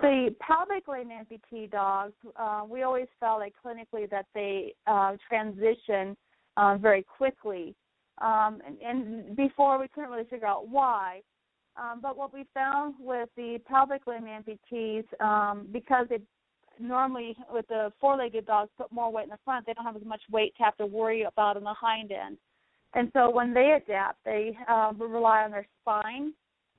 The 0.00 0.34
pelvic 0.40 0.86
limb 0.86 1.08
amputee 1.08 1.70
dogs, 1.70 2.14
uh, 2.36 2.62
we 2.68 2.82
always 2.82 3.08
felt 3.18 3.40
like 3.40 3.54
clinically 3.64 4.08
that 4.10 4.26
they 4.34 4.74
uh, 4.86 5.16
transition 5.28 6.16
um, 6.56 6.80
very 6.80 7.02
quickly, 7.02 7.74
um, 8.20 8.60
and, 8.66 8.78
and 8.80 9.36
before 9.36 9.78
we 9.78 9.88
couldn't 9.88 10.10
really 10.10 10.28
figure 10.28 10.46
out 10.46 10.68
why. 10.68 11.22
Um, 11.76 12.00
but 12.02 12.16
what 12.16 12.34
we 12.34 12.44
found 12.52 12.94
with 12.98 13.28
the 13.36 13.58
pelvic 13.66 14.06
limb 14.06 14.24
amputees, 14.24 15.04
um, 15.20 15.68
because 15.72 16.06
it 16.10 16.22
normally 16.80 17.36
with 17.52 17.66
the 17.68 17.92
four-legged 18.00 18.46
dogs 18.46 18.70
put 18.76 18.90
more 18.90 19.10
weight 19.12 19.24
in 19.24 19.30
the 19.30 19.38
front, 19.44 19.66
they 19.66 19.72
don't 19.72 19.84
have 19.84 19.96
as 19.96 20.04
much 20.04 20.22
weight 20.30 20.54
to 20.56 20.62
have 20.62 20.76
to 20.78 20.86
worry 20.86 21.22
about 21.22 21.56
in 21.56 21.62
the 21.62 21.74
hind 21.74 22.10
end. 22.10 22.36
And 22.94 23.10
so 23.12 23.30
when 23.30 23.54
they 23.54 23.78
adapt, 23.80 24.18
they 24.24 24.56
um, 24.68 25.00
rely 25.00 25.42
on 25.44 25.52
their 25.52 25.66
spine 25.80 26.32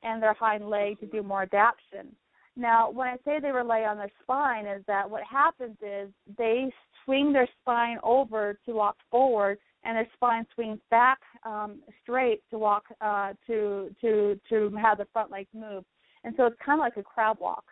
and 0.03 0.21
their 0.21 0.33
hind 0.33 0.69
leg 0.69 0.99
to 0.99 1.05
do 1.05 1.23
more 1.23 1.43
adaptation. 1.43 2.13
Now, 2.55 2.89
when 2.91 3.07
I 3.07 3.15
say 3.23 3.39
they 3.39 3.51
rely 3.51 3.81
on 3.83 3.97
their 3.97 4.11
spine, 4.23 4.65
is 4.65 4.83
that 4.87 5.09
what 5.09 5.23
happens 5.23 5.77
is 5.81 6.09
they 6.37 6.71
swing 7.05 7.31
their 7.31 7.47
spine 7.61 7.97
over 8.03 8.59
to 8.65 8.73
walk 8.73 8.97
forward, 9.09 9.57
and 9.83 9.95
their 9.95 10.07
spine 10.13 10.45
swings 10.53 10.79
back 10.89 11.19
um, 11.43 11.81
straight 12.01 12.43
to 12.51 12.57
walk 12.57 12.83
uh, 12.99 13.33
to 13.47 13.95
to 14.01 14.39
to 14.49 14.69
have 14.81 14.97
the 14.97 15.07
front 15.13 15.31
legs 15.31 15.49
move, 15.53 15.85
and 16.23 16.33
so 16.35 16.45
it's 16.45 16.57
kind 16.63 16.79
of 16.79 16.83
like 16.83 16.97
a 16.97 17.03
crab 17.03 17.37
walk. 17.39 17.63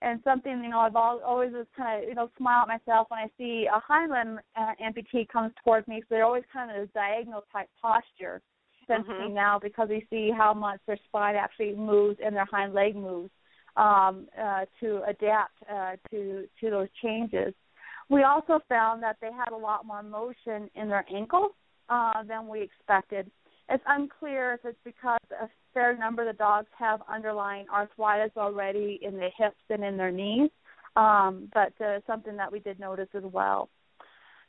And 0.00 0.20
something 0.22 0.62
you 0.62 0.70
know 0.70 0.78
I've 0.78 0.94
always 0.94 1.52
just 1.52 1.72
kind 1.76 2.02
of 2.02 2.08
you 2.08 2.14
know 2.14 2.30
smile 2.38 2.62
at 2.62 2.68
myself 2.68 3.08
when 3.10 3.18
I 3.18 3.28
see 3.36 3.66
a 3.66 3.80
hind 3.80 4.12
limb 4.12 4.40
uh, 4.56 4.72
amputee 4.80 5.28
comes 5.28 5.52
towards 5.64 5.88
me. 5.88 6.00
So 6.02 6.06
they're 6.10 6.24
always 6.24 6.44
kind 6.52 6.70
of 6.70 6.76
this 6.76 6.94
diagonal 6.94 7.44
type 7.52 7.68
posture. 7.80 8.40
Mhm. 8.88 9.18
me 9.28 9.34
now 9.34 9.58
because 9.58 9.90
we 9.90 10.06
see 10.08 10.30
how 10.30 10.54
much 10.54 10.80
their 10.86 10.96
spine 11.08 11.36
actually 11.36 11.74
moves 11.74 12.18
and 12.24 12.34
their 12.34 12.46
hind 12.46 12.72
leg 12.72 12.96
moves 12.96 13.30
um, 13.78 14.26
uh, 14.38 14.66
to 14.80 15.02
adapt 15.08 15.54
uh, 15.72 15.92
to 16.10 16.46
to 16.60 16.70
those 16.70 16.88
changes. 17.02 17.54
We 18.10 18.24
also 18.24 18.60
found 18.68 19.02
that 19.02 19.16
they 19.20 19.30
had 19.32 19.52
a 19.52 19.56
lot 19.56 19.86
more 19.86 20.02
motion 20.02 20.68
in 20.74 20.88
their 20.88 21.04
ankles 21.14 21.52
uh, 21.88 22.22
than 22.24 22.48
we 22.48 22.62
expected. 22.62 23.30
It's 23.70 23.84
unclear 23.86 24.54
if 24.54 24.60
it's 24.64 24.78
because 24.84 25.20
a 25.30 25.48
fair 25.74 25.96
number 25.96 26.22
of 26.22 26.34
the 26.34 26.38
dogs 26.38 26.68
have 26.78 27.00
underlying 27.12 27.66
arthritis 27.72 28.32
already 28.36 28.98
in 29.02 29.14
the 29.14 29.28
hips 29.36 29.56
and 29.68 29.84
in 29.84 29.98
their 29.98 30.10
knees, 30.10 30.50
um, 30.96 31.50
but 31.52 31.72
uh, 31.84 32.00
something 32.06 32.36
that 32.36 32.50
we 32.50 32.60
did 32.60 32.80
notice 32.80 33.08
as 33.14 33.24
well. 33.24 33.68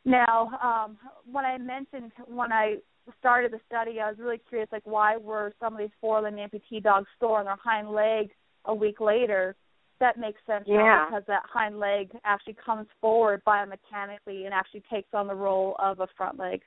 Now, 0.05 0.49
um, 0.63 0.97
when 1.29 1.43
I 1.43 1.57
mentioned 1.57 2.13
when 2.27 2.53
I 2.53 2.77
started 3.19 3.51
the 3.51 3.59
study, 3.67 3.99
I 3.99 4.09
was 4.09 4.19
really 4.19 4.41
curious, 4.47 4.69
like 4.71 4.83
why 4.85 5.17
were 5.17 5.51
some 5.59 5.73
of 5.73 5.79
these 5.79 5.89
four-limb 5.99 6.35
amputee 6.35 6.81
dogs 6.81 7.07
sore 7.19 7.39
on 7.39 7.45
their 7.45 7.57
hind 7.61 7.91
leg 7.91 8.29
a 8.69 8.73
week 8.73 9.01
later? 9.01 9.55
That 9.99 10.17
makes 10.17 10.39
sense 10.45 10.63
Yeah. 10.65 11.05
because 11.05 11.25
that 11.27 11.43
hind 11.45 11.77
leg 11.79 12.11
actually 12.23 12.55
comes 12.65 12.87
forward 13.01 13.43
biomechanically 13.45 14.45
and 14.45 14.53
actually 14.53 14.83
takes 14.89 15.13
on 15.13 15.27
the 15.27 15.35
role 15.35 15.75
of 15.79 15.99
a 15.99 16.07
front 16.15 16.39
leg. 16.39 16.61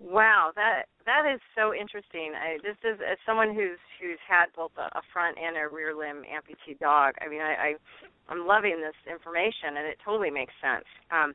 Wow, 0.00 0.50
that 0.56 0.90
that 1.06 1.22
is 1.32 1.40
so 1.54 1.72
interesting. 1.72 2.34
I, 2.34 2.58
this 2.62 2.76
is 2.82 2.98
as 3.00 3.16
someone 3.24 3.54
who's 3.54 3.78
who's 4.02 4.18
had 4.26 4.46
both 4.56 4.72
a, 4.76 4.90
a 4.98 5.02
front 5.12 5.38
and 5.38 5.56
a 5.56 5.68
rear 5.68 5.94
limb 5.94 6.24
amputee 6.26 6.78
dog. 6.80 7.14
I 7.22 7.28
mean, 7.28 7.40
I, 7.40 7.54
I 7.54 7.74
I'm 8.28 8.44
loving 8.46 8.82
this 8.82 8.98
information, 9.06 9.78
and 9.78 9.86
it 9.86 9.98
totally 10.04 10.30
makes 10.30 10.52
sense. 10.60 10.84
Um, 11.12 11.32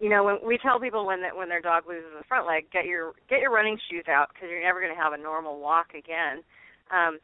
you 0.00 0.08
know, 0.08 0.24
when 0.24 0.38
we 0.44 0.58
tell 0.58 0.80
people 0.80 1.06
when 1.06 1.22
that 1.22 1.36
when 1.36 1.48
their 1.48 1.62
dog 1.62 1.84
loses 1.86 2.10
a 2.18 2.24
front 2.24 2.46
leg, 2.48 2.66
get 2.72 2.84
your 2.84 3.12
get 3.30 3.40
your 3.40 3.52
running 3.52 3.78
shoes 3.88 4.04
out 4.08 4.28
because 4.34 4.50
you're 4.50 4.64
never 4.64 4.80
going 4.80 4.94
to 4.94 5.00
have 5.00 5.12
a 5.12 5.18
normal 5.18 5.60
walk 5.60 5.94
again. 5.94 6.42
Um, 6.90 7.20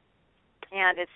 and 0.73 0.99
it's 0.99 1.11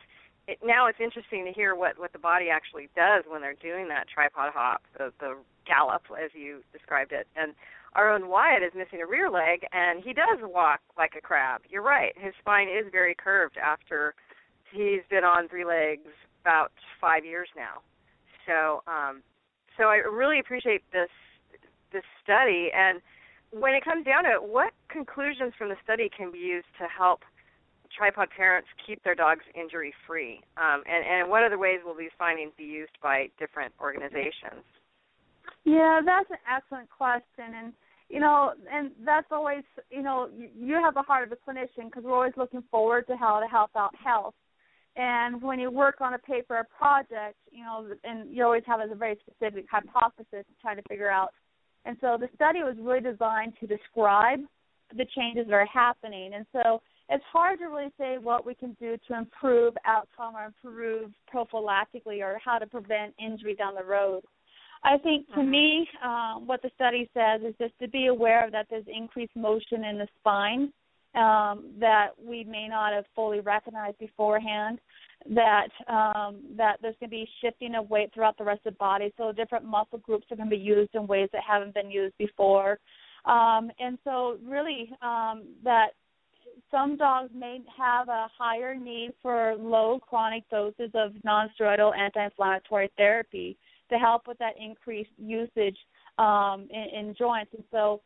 it, 0.48 0.58
now 0.64 0.86
it's 0.86 1.00
interesting 1.00 1.44
to 1.44 1.52
hear 1.52 1.74
what 1.74 1.98
what 1.98 2.12
the 2.12 2.18
body 2.18 2.48
actually 2.50 2.88
does 2.96 3.24
when 3.28 3.40
they're 3.40 3.54
doing 3.54 3.88
that 3.88 4.08
tripod 4.08 4.52
hop, 4.54 4.82
the 4.96 5.12
the 5.20 5.36
gallop 5.66 6.02
as 6.12 6.30
you 6.34 6.62
described 6.72 7.12
it, 7.12 7.26
and 7.36 7.54
our 7.94 8.12
own 8.12 8.28
Wyatt 8.28 8.62
is 8.62 8.72
missing 8.74 9.02
a 9.02 9.06
rear 9.06 9.30
leg, 9.30 9.66
and 9.72 10.02
he 10.02 10.12
does 10.12 10.38
walk 10.42 10.80
like 10.96 11.14
a 11.18 11.20
crab. 11.20 11.62
You're 11.68 11.82
right. 11.82 12.12
His 12.16 12.32
spine 12.38 12.68
is 12.68 12.86
very 12.92 13.14
curved 13.14 13.56
after 13.56 14.14
he's 14.72 15.02
been 15.10 15.24
on 15.24 15.48
three 15.48 15.64
legs 15.64 16.06
about 16.42 16.72
five 17.00 17.24
years 17.24 17.48
now. 17.56 17.82
So, 18.46 18.82
um, 18.86 19.22
so 19.76 19.84
I 19.84 19.96
really 19.96 20.38
appreciate 20.38 20.82
this 20.92 21.10
this 21.92 22.04
study. 22.22 22.70
And 22.74 23.00
when 23.50 23.74
it 23.74 23.84
comes 23.84 24.04
down 24.04 24.24
to 24.24 24.30
it, 24.30 24.42
what 24.42 24.72
conclusions 24.88 25.52
from 25.58 25.68
the 25.68 25.76
study 25.82 26.08
can 26.08 26.30
be 26.30 26.38
used 26.38 26.70
to 26.78 26.86
help 26.86 27.22
tripod 27.96 28.28
parents 28.34 28.68
keep 28.86 29.02
their 29.04 29.14
dogs 29.14 29.44
injury 29.54 29.92
free? 30.06 30.40
Um, 30.56 30.82
and, 30.86 31.04
and 31.06 31.30
what 31.30 31.42
other 31.42 31.58
ways 31.58 31.80
will 31.84 31.94
these 31.94 32.14
findings 32.18 32.52
be 32.56 32.64
used 32.64 32.96
by 33.02 33.28
different 33.38 33.72
organizations? 33.80 34.64
Yeah, 35.64 36.00
that's 36.04 36.30
an 36.30 36.38
excellent 36.48 36.88
question, 36.90 37.54
and 37.54 37.72
you 38.10 38.18
know, 38.18 38.52
and 38.70 38.90
that's 39.04 39.28
always, 39.30 39.62
you 39.90 40.02
know, 40.02 40.28
you, 40.36 40.74
have 40.74 40.94
the 40.94 41.02
heart 41.02 41.30
of 41.30 41.32
a 41.32 41.50
clinician 41.50 41.86
because 41.86 42.02
we're 42.02 42.14
always 42.14 42.32
looking 42.36 42.64
forward 42.68 43.06
to 43.06 43.16
how 43.16 43.38
to 43.38 43.46
help 43.46 43.70
out 43.76 43.94
health. 43.94 44.34
And 44.96 45.40
when 45.40 45.60
you 45.60 45.70
work 45.70 46.00
on 46.00 46.14
a 46.14 46.18
paper 46.18 46.56
or 46.56 46.66
project, 46.76 47.36
you 47.52 47.62
know, 47.62 47.86
and 48.02 48.34
you 48.34 48.44
always 48.44 48.64
have 48.66 48.80
a 48.80 48.94
very 48.96 49.16
specific 49.24 49.66
hypothesis 49.70 50.26
to 50.32 50.54
try 50.60 50.74
to 50.74 50.82
figure 50.88 51.08
out. 51.08 51.28
And 51.84 51.96
so 52.00 52.18
the 52.18 52.28
study 52.34 52.64
was 52.64 52.74
really 52.80 53.00
designed 53.00 53.52
to 53.60 53.68
describe 53.68 54.40
the 54.90 55.06
changes 55.16 55.46
that 55.46 55.54
are 55.54 55.66
happening. 55.66 56.32
And 56.34 56.44
so 56.52 56.82
it's 57.10 57.24
hard 57.32 57.58
to 57.58 57.66
really 57.66 57.92
say 57.98 58.18
what 58.18 58.46
we 58.46 58.54
can 58.54 58.76
do 58.80 58.96
to 59.08 59.18
improve 59.18 59.74
outcome 59.84 60.36
or 60.36 60.44
improve 60.44 61.10
prophylactically 61.32 62.22
or 62.22 62.38
how 62.42 62.58
to 62.58 62.66
prevent 62.66 63.14
injury 63.18 63.54
down 63.54 63.74
the 63.74 63.84
road. 63.84 64.22
I 64.82 64.96
think 64.98 65.26
to 65.34 65.40
Mhm. 65.40 65.48
me, 65.48 65.90
um, 66.00 66.46
what 66.46 66.62
the 66.62 66.70
study 66.70 67.10
says 67.12 67.42
is 67.42 67.54
just 67.58 67.78
to 67.80 67.88
be 67.88 68.06
aware 68.06 68.44
of 68.44 68.52
that 68.52 68.68
there's 68.70 68.86
increased 68.88 69.36
motion 69.36 69.84
in 69.84 69.98
the 69.98 70.08
spine 70.18 70.72
um, 71.14 71.74
that 71.78 72.18
we 72.18 72.44
may 72.44 72.68
not 72.68 72.92
have 72.92 73.06
fully 73.08 73.40
recognized 73.40 73.98
beforehand. 73.98 74.80
That 75.26 75.68
um, 75.86 76.40
that 76.56 76.80
there's 76.80 76.96
going 76.96 77.10
to 77.10 77.16
be 77.16 77.28
shifting 77.42 77.74
of 77.74 77.90
weight 77.90 78.10
throughout 78.14 78.38
the 78.38 78.44
rest 78.44 78.64
of 78.64 78.72
the 78.72 78.78
body, 78.78 79.12
so 79.18 79.32
different 79.32 79.66
muscle 79.66 79.98
groups 79.98 80.26
are 80.30 80.36
going 80.36 80.48
to 80.48 80.56
be 80.56 80.62
used 80.62 80.94
in 80.94 81.06
ways 81.06 81.28
that 81.32 81.42
haven't 81.42 81.74
been 81.74 81.90
used 81.90 82.16
before, 82.16 82.78
um, 83.26 83.70
and 83.78 83.98
so 84.02 84.38
really 84.42 84.90
um, 85.02 85.44
that 85.62 85.88
some 86.70 86.96
dogs 86.96 87.30
may 87.34 87.60
have 87.76 88.08
a 88.08 88.28
higher 88.36 88.74
need 88.74 89.12
for 89.22 89.54
low 89.58 89.98
chronic 90.00 90.48
doses 90.50 90.90
of 90.94 91.12
nonsteroidal 91.26 91.96
anti-inflammatory 91.96 92.90
therapy 92.96 93.56
to 93.90 93.98
help 93.98 94.26
with 94.28 94.38
that 94.38 94.54
increased 94.58 95.10
usage 95.18 95.76
um, 96.18 96.68
in, 96.70 97.08
in 97.08 97.14
joints. 97.18 97.52
And 97.54 97.64
so 97.70 98.00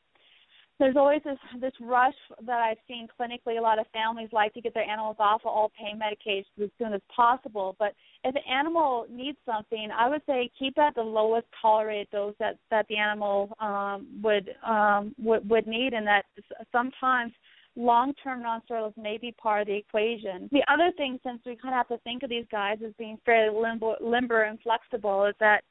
there's 0.80 0.97
always 0.97 1.23
this 1.25 1.38
this 1.61 1.73
rush 1.80 2.14
that 2.47 2.59
I've 2.59 2.78
seen 2.88 3.06
clinically. 3.18 3.59
A 3.59 3.62
lot 3.62 3.78
of 3.78 3.87
families 3.92 4.28
like 4.33 4.52
to 4.54 4.61
get 4.61 4.75
their 4.75 4.83
animals 4.83 5.16
off 5.21 5.42
of 5.44 5.49
all 5.49 5.71
pain 5.78 6.00
medications 6.00 6.64
as 6.64 6.71
soon 6.78 6.92
as 6.92 7.00
possible. 7.14 7.76
But 7.78 7.94
if 8.25 8.35
an 8.35 8.42
animal 8.50 9.06
needs 9.09 9.38
something, 9.47 9.88
I 9.97 10.09
would 10.09 10.23
say 10.26 10.50
keep 10.59 10.76
at 10.78 10.97
the 10.97 11.02
lowest 11.02 11.47
tolerated 11.62 12.09
dose 12.11 12.35
that 12.40 12.59
that 12.73 12.87
the 12.88 12.97
animal 12.97 13.56
um, 13.61 14.21
would 14.21 14.50
um, 14.66 15.14
would 15.18 15.49
would 15.49 15.68
need, 15.68 15.92
and 15.92 16.06
that 16.09 16.25
sometimes 16.73 17.33
long-term 17.76 18.43
nonsteroidals 18.43 18.97
may 18.97 19.19
be 19.19 19.33
part 19.33 19.62
of 19.62 19.66
the 19.66 19.76
equation. 19.76 20.49
The 20.52 20.62
other 20.73 20.93
thing, 20.97 21.19
since 21.25 21.40
we 21.45 21.57
kind 21.57 21.75
of 21.75 21.78
have 21.78 21.88
to 21.88 21.99
think 22.04 22.23
of 22.23 22.31
these 22.31 22.47
guys 22.50 22.78
as 22.85 22.93
being 22.99 23.19
fairly 23.25 23.57
limber, 23.59 23.95
limber 24.00 24.43
and 24.43 24.59
flexible, 24.61 25.26
is 25.26 25.35
that 25.40 25.62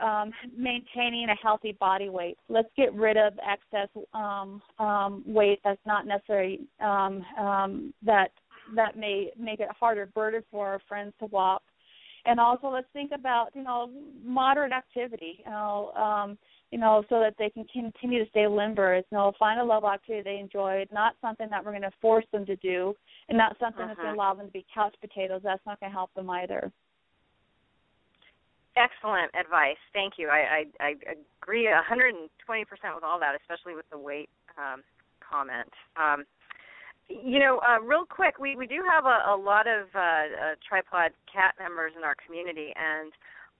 um, 0.00 0.32
maintaining 0.56 1.28
a 1.28 1.36
healthy 1.40 1.72
body 1.78 2.08
weight. 2.08 2.36
Let's 2.48 2.68
get 2.76 2.92
rid 2.94 3.16
of 3.16 3.34
excess 3.38 3.88
um, 4.12 4.60
um, 4.78 5.22
weight 5.26 5.60
that's 5.64 5.80
not 5.86 6.06
necessary 6.06 6.60
um, 6.80 7.24
um, 7.38 7.94
that 8.04 8.32
that 8.74 8.96
may 8.96 9.30
make 9.38 9.60
it 9.60 9.68
harder 9.78 10.06
burden 10.06 10.42
for 10.50 10.66
our 10.68 10.80
friends 10.88 11.12
to 11.18 11.26
walk. 11.26 11.62
And 12.24 12.38
also, 12.38 12.68
let's 12.68 12.86
think 12.92 13.12
about 13.14 13.48
you 13.54 13.62
know 13.62 13.90
moderate 14.24 14.72
activity. 14.72 15.40
You 15.44 15.50
know, 15.50 15.92
um, 15.92 16.38
you 16.72 16.78
know, 16.78 17.04
so 17.10 17.20
that 17.20 17.34
they 17.38 17.50
can 17.50 17.64
continue 17.66 18.24
to 18.24 18.30
stay 18.30 18.48
limber. 18.48 18.94
It's 18.94 19.06
you 19.12 19.18
know, 19.18 19.32
find 19.38 19.60
a 19.60 19.64
love 19.64 19.84
activity 19.84 20.22
they 20.24 20.40
enjoy, 20.40 20.86
not 20.90 21.14
something 21.20 21.46
that 21.50 21.62
we're 21.62 21.72
going 21.72 21.82
to 21.82 21.92
force 22.00 22.24
them 22.32 22.46
to 22.46 22.56
do, 22.56 22.94
and 23.28 23.36
not 23.36 23.56
something 23.60 23.86
that's 23.86 23.98
going 23.98 24.08
to 24.08 24.14
allow 24.14 24.32
them 24.34 24.46
to 24.46 24.52
be 24.52 24.64
couch 24.74 24.94
potatoes. 25.00 25.42
That's 25.44 25.64
not 25.66 25.78
going 25.78 25.92
to 25.92 25.94
help 25.94 26.12
them 26.14 26.30
either. 26.30 26.72
Excellent 28.74 29.30
advice. 29.38 29.76
Thank 29.92 30.14
you. 30.16 30.28
I, 30.28 30.64
I, 30.80 30.84
I 30.84 30.94
agree 31.42 31.68
120% 31.68 32.24
with 32.94 33.04
all 33.04 33.20
that, 33.20 33.34
especially 33.38 33.74
with 33.74 33.84
the 33.92 33.98
weight 33.98 34.30
um, 34.56 34.82
comment. 35.20 35.68
Um, 36.00 36.24
you 37.06 37.38
know, 37.38 37.60
uh, 37.68 37.82
real 37.84 38.06
quick, 38.08 38.38
we, 38.38 38.56
we 38.56 38.66
do 38.66 38.82
have 38.90 39.04
a, 39.04 39.34
a 39.34 39.36
lot 39.36 39.66
of 39.66 39.88
uh, 39.94 39.98
uh, 40.00 40.54
tripod 40.66 41.12
cat 41.30 41.54
members 41.58 41.92
in 41.98 42.02
our 42.02 42.14
community, 42.24 42.72
and 42.74 43.12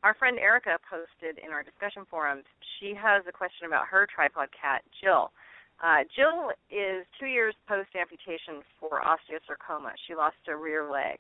our 0.02 0.14
friend 0.14 0.38
Erica 0.38 0.78
posted 0.88 1.38
in 1.38 1.52
our 1.52 1.62
discussion 1.62 2.02
forums. 2.11 2.44
She 2.78 2.94
has 2.94 3.23
a 3.28 3.32
question 3.32 3.66
about 3.66 3.87
her 3.87 4.06
tripod 4.12 4.49
cat, 4.50 4.82
Jill. 5.02 5.30
Uh, 5.82 6.02
Jill 6.14 6.50
is 6.71 7.06
two 7.18 7.26
years 7.26 7.54
post 7.66 7.90
amputation 7.99 8.62
for 8.78 9.02
osteosarcoma. 9.02 9.94
She 10.06 10.14
lost 10.14 10.37
a 10.49 10.56
rear 10.56 10.90
leg, 10.90 11.18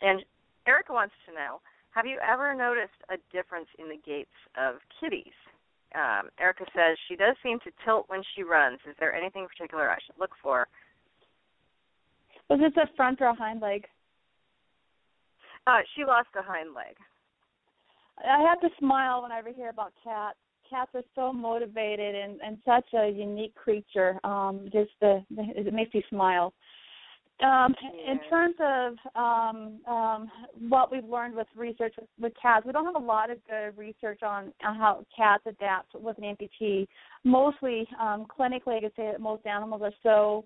and 0.00 0.24
Erica 0.66 0.92
wants 0.92 1.14
to 1.26 1.34
know 1.34 1.60
have 1.90 2.06
you 2.06 2.18
ever 2.22 2.54
noticed 2.54 2.96
a 3.10 3.16
difference 3.34 3.66
in 3.78 3.88
the 3.88 3.98
gaits 4.06 4.30
of 4.56 4.76
kitties? 5.00 5.34
Um, 5.94 6.30
Erica 6.38 6.64
says 6.74 6.96
she 7.08 7.16
does 7.16 7.34
seem 7.42 7.58
to 7.60 7.70
tilt 7.84 8.04
when 8.06 8.22
she 8.34 8.44
runs. 8.44 8.78
Is 8.88 8.94
there 9.00 9.12
anything 9.12 9.46
particular 9.48 9.90
I 9.90 9.98
should 10.06 10.14
look 10.18 10.30
for? 10.40 10.68
Was 12.48 12.60
this 12.60 12.76
a 12.76 12.86
front 12.96 13.20
or 13.20 13.26
a 13.26 13.34
hind 13.34 13.60
leg? 13.60 13.86
Uh, 15.66 15.80
she 15.94 16.04
lost 16.04 16.28
a 16.38 16.42
hind 16.42 16.74
leg. 16.74 16.96
I 18.28 18.40
have 18.40 18.60
to 18.60 18.68
smile 18.78 19.22
whenever 19.22 19.48
I 19.48 19.52
hear 19.52 19.70
about 19.70 19.92
cats. 20.02 20.38
Cats 20.68 20.90
are 20.94 21.02
so 21.14 21.32
motivated 21.32 22.14
and, 22.14 22.40
and 22.40 22.58
such 22.64 22.86
a 22.94 23.08
unique 23.08 23.54
creature. 23.54 24.20
Um, 24.24 24.68
just 24.72 24.90
the, 25.00 25.24
it 25.30 25.72
makes 25.72 25.92
me 25.94 26.04
smile. 26.08 26.52
Um, 27.42 27.74
In 28.06 28.20
terms 28.28 28.54
of 28.60 28.94
um, 29.16 29.80
um, 29.88 30.30
what 30.68 30.92
we've 30.92 31.04
learned 31.04 31.34
with 31.34 31.46
research 31.56 31.94
with, 31.98 32.08
with 32.20 32.32
cats, 32.40 32.66
we 32.66 32.72
don't 32.72 32.84
have 32.84 33.02
a 33.02 33.06
lot 33.06 33.30
of 33.30 33.38
good 33.48 33.76
research 33.78 34.22
on, 34.22 34.52
on 34.64 34.76
how 34.76 35.04
cats 35.16 35.42
adapt 35.46 35.94
with 35.94 36.18
an 36.18 36.24
amputee. 36.24 36.86
Mostly, 37.24 37.88
um, 37.98 38.26
clinically, 38.26 38.76
I 38.76 38.80
could 38.80 38.92
say 38.94 39.10
that 39.10 39.20
most 39.20 39.46
animals 39.46 39.80
are 39.82 39.92
so 40.02 40.44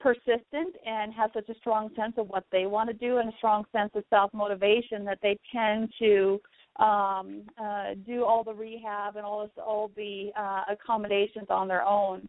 persistent 0.00 0.74
and 0.84 1.14
have 1.14 1.30
such 1.32 1.48
a 1.48 1.54
strong 1.54 1.90
sense 1.94 2.14
of 2.18 2.28
what 2.28 2.44
they 2.50 2.66
want 2.66 2.90
to 2.90 2.94
do 2.94 3.18
and 3.18 3.28
a 3.32 3.36
strong 3.36 3.64
sense 3.70 3.92
of 3.94 4.02
self 4.10 4.34
motivation 4.34 5.04
that 5.04 5.18
they 5.22 5.38
tend 5.52 5.92
to 6.00 6.40
um, 6.76 7.42
uh, 7.60 7.94
do 8.06 8.24
all 8.24 8.42
the 8.44 8.54
rehab 8.54 9.16
and 9.16 9.24
all 9.24 9.42
this, 9.42 9.50
all 9.64 9.90
the 9.96 10.30
uh, 10.38 10.62
accommodations 10.70 11.46
on 11.50 11.68
their 11.68 11.82
own. 11.82 12.28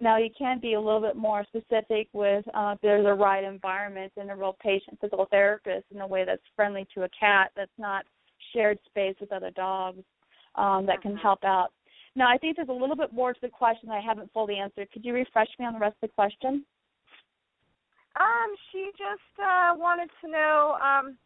Now 0.00 0.16
you 0.16 0.30
can 0.36 0.58
be 0.58 0.74
a 0.74 0.80
little 0.80 1.00
bit 1.00 1.16
more 1.16 1.44
specific 1.44 2.08
with 2.12 2.44
uh, 2.54 2.72
if 2.74 2.80
there's 2.80 3.06
a 3.06 3.14
right 3.14 3.44
environment 3.44 4.12
and 4.16 4.30
a 4.30 4.34
real 4.34 4.56
patient 4.60 4.98
physical 5.00 5.26
therapist 5.30 5.84
in 5.94 6.00
a 6.00 6.06
way 6.06 6.24
that's 6.24 6.42
friendly 6.56 6.86
to 6.94 7.04
a 7.04 7.08
cat 7.18 7.52
that's 7.54 7.70
not 7.78 8.04
shared 8.52 8.78
space 8.86 9.14
with 9.20 9.30
other 9.30 9.50
dogs 9.50 10.02
um, 10.56 10.86
that 10.86 11.00
can 11.02 11.16
Mhm. 11.16 11.20
help 11.20 11.44
out. 11.44 11.72
Now 12.16 12.28
I 12.28 12.36
think 12.36 12.56
there's 12.56 12.68
a 12.68 12.72
little 12.72 12.96
bit 12.96 13.12
more 13.12 13.32
to 13.32 13.40
the 13.40 13.48
question 13.48 13.88
that 13.88 13.96
I 13.96 14.00
haven't 14.00 14.32
fully 14.32 14.58
answered. 14.58 14.90
Could 14.90 15.04
you 15.04 15.14
refresh 15.14 15.56
me 15.58 15.66
on 15.66 15.74
the 15.74 15.78
rest 15.78 15.94
of 16.02 16.08
the 16.10 16.14
question? 16.14 16.66
Um, 18.16 18.56
she 18.70 18.90
just 18.98 19.38
uh, 19.38 19.74
wanted 19.76 20.10
to 20.20 20.28
know. 20.28 20.76
Um, 20.82 21.16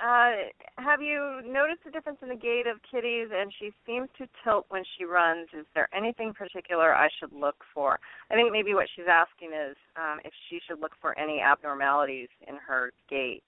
uh, 0.00 0.32
have 0.78 1.02
you 1.02 1.42
noticed 1.44 1.80
a 1.86 1.90
difference 1.90 2.18
in 2.22 2.28
the 2.28 2.36
gait 2.36 2.66
of 2.66 2.78
kitties? 2.90 3.28
And 3.34 3.52
she 3.58 3.70
seems 3.86 4.08
to 4.18 4.26
tilt 4.44 4.66
when 4.68 4.82
she 4.96 5.04
runs. 5.04 5.48
Is 5.58 5.66
there 5.74 5.88
anything 5.94 6.32
particular 6.32 6.94
I 6.94 7.08
should 7.18 7.32
look 7.32 7.56
for? 7.74 7.98
I 8.30 8.34
think 8.34 8.52
maybe 8.52 8.74
what 8.74 8.86
she's 8.94 9.06
asking 9.08 9.50
is 9.52 9.76
um, 9.96 10.20
if 10.24 10.32
she 10.48 10.60
should 10.66 10.80
look 10.80 10.92
for 11.00 11.18
any 11.18 11.40
abnormalities 11.40 12.28
in 12.48 12.56
her 12.56 12.92
gait. 13.10 13.42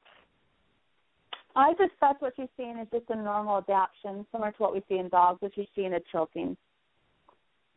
I 1.56 1.72
suspect 1.78 2.20
what 2.20 2.34
she's 2.36 2.48
seeing 2.56 2.78
is 2.78 2.88
just 2.92 3.08
a 3.10 3.16
normal 3.16 3.58
adaptation, 3.58 4.26
similar 4.32 4.50
to 4.50 4.58
what 4.58 4.74
we 4.74 4.82
see 4.88 4.98
in 4.98 5.08
dogs, 5.08 5.40
which 5.40 5.54
she's 5.54 5.68
seeing 5.74 5.94
a 5.94 6.00
tilting. 6.10 6.56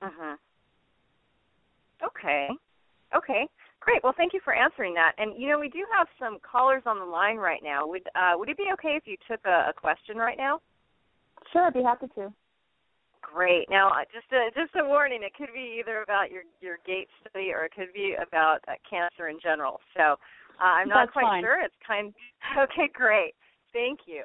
Mhm. 0.02 0.38
Okay. 2.04 2.50
Okay. 3.16 3.48
Great. 3.80 4.04
Well, 4.04 4.14
thank 4.18 4.34
you 4.34 4.42
for 4.44 4.54
answering 4.54 4.94
that. 4.96 5.14
And 5.18 5.40
you 5.40 5.50
know, 5.50 5.60
we 5.60 5.70
do 5.70 5.86
have 5.96 6.08
some 6.20 6.40
callers 6.40 6.84
on 6.86 7.00
the 7.00 7.06
line 7.06 7.38
right 7.38 7.62
now. 7.64 7.88
Would 7.88 8.08
uh, 8.16 8.34
would 8.36 8.50
it 8.50 8.58
be 8.58 8.68
okay 8.74 8.96
if 8.98 9.04
you 9.06 9.16
took 9.30 9.40
a, 9.46 9.70
a 9.70 9.74
question 9.74 10.18
right 10.18 10.38
now? 10.38 10.60
Sure, 11.54 11.68
I'd 11.68 11.74
be 11.74 11.84
happy 11.84 12.08
to. 12.16 12.34
Great. 13.22 13.70
Now, 13.70 13.90
uh, 13.90 14.04
just 14.14 14.28
a 14.32 14.50
just 14.60 14.76
a 14.76 14.86
warning. 14.88 15.22
It 15.24 15.34
could 15.36 15.54
be 15.54 15.80
either 15.80 16.02
about 16.02 16.32
your 16.32 16.44
your 16.62 16.78
gait 16.86 17.08
study 17.22 17.52
or 17.54 17.66
it 17.66 17.74
could 17.76 17.94
be 17.94 18.16
about 18.16 18.60
uh, 18.68 18.74
cancer 18.90 19.30
in 19.30 19.38
general. 19.42 19.80
So 19.96 20.16
uh, 20.60 20.64
I'm 20.64 20.90
not 20.90 21.08
That's 21.08 21.14
quite 21.14 21.24
fine. 21.24 21.44
sure. 21.44 21.62
It's 21.64 21.76
kind. 21.86 22.14
Okay. 22.58 22.90
Great. 22.94 23.36
Thank 23.74 24.02
you. 24.06 24.24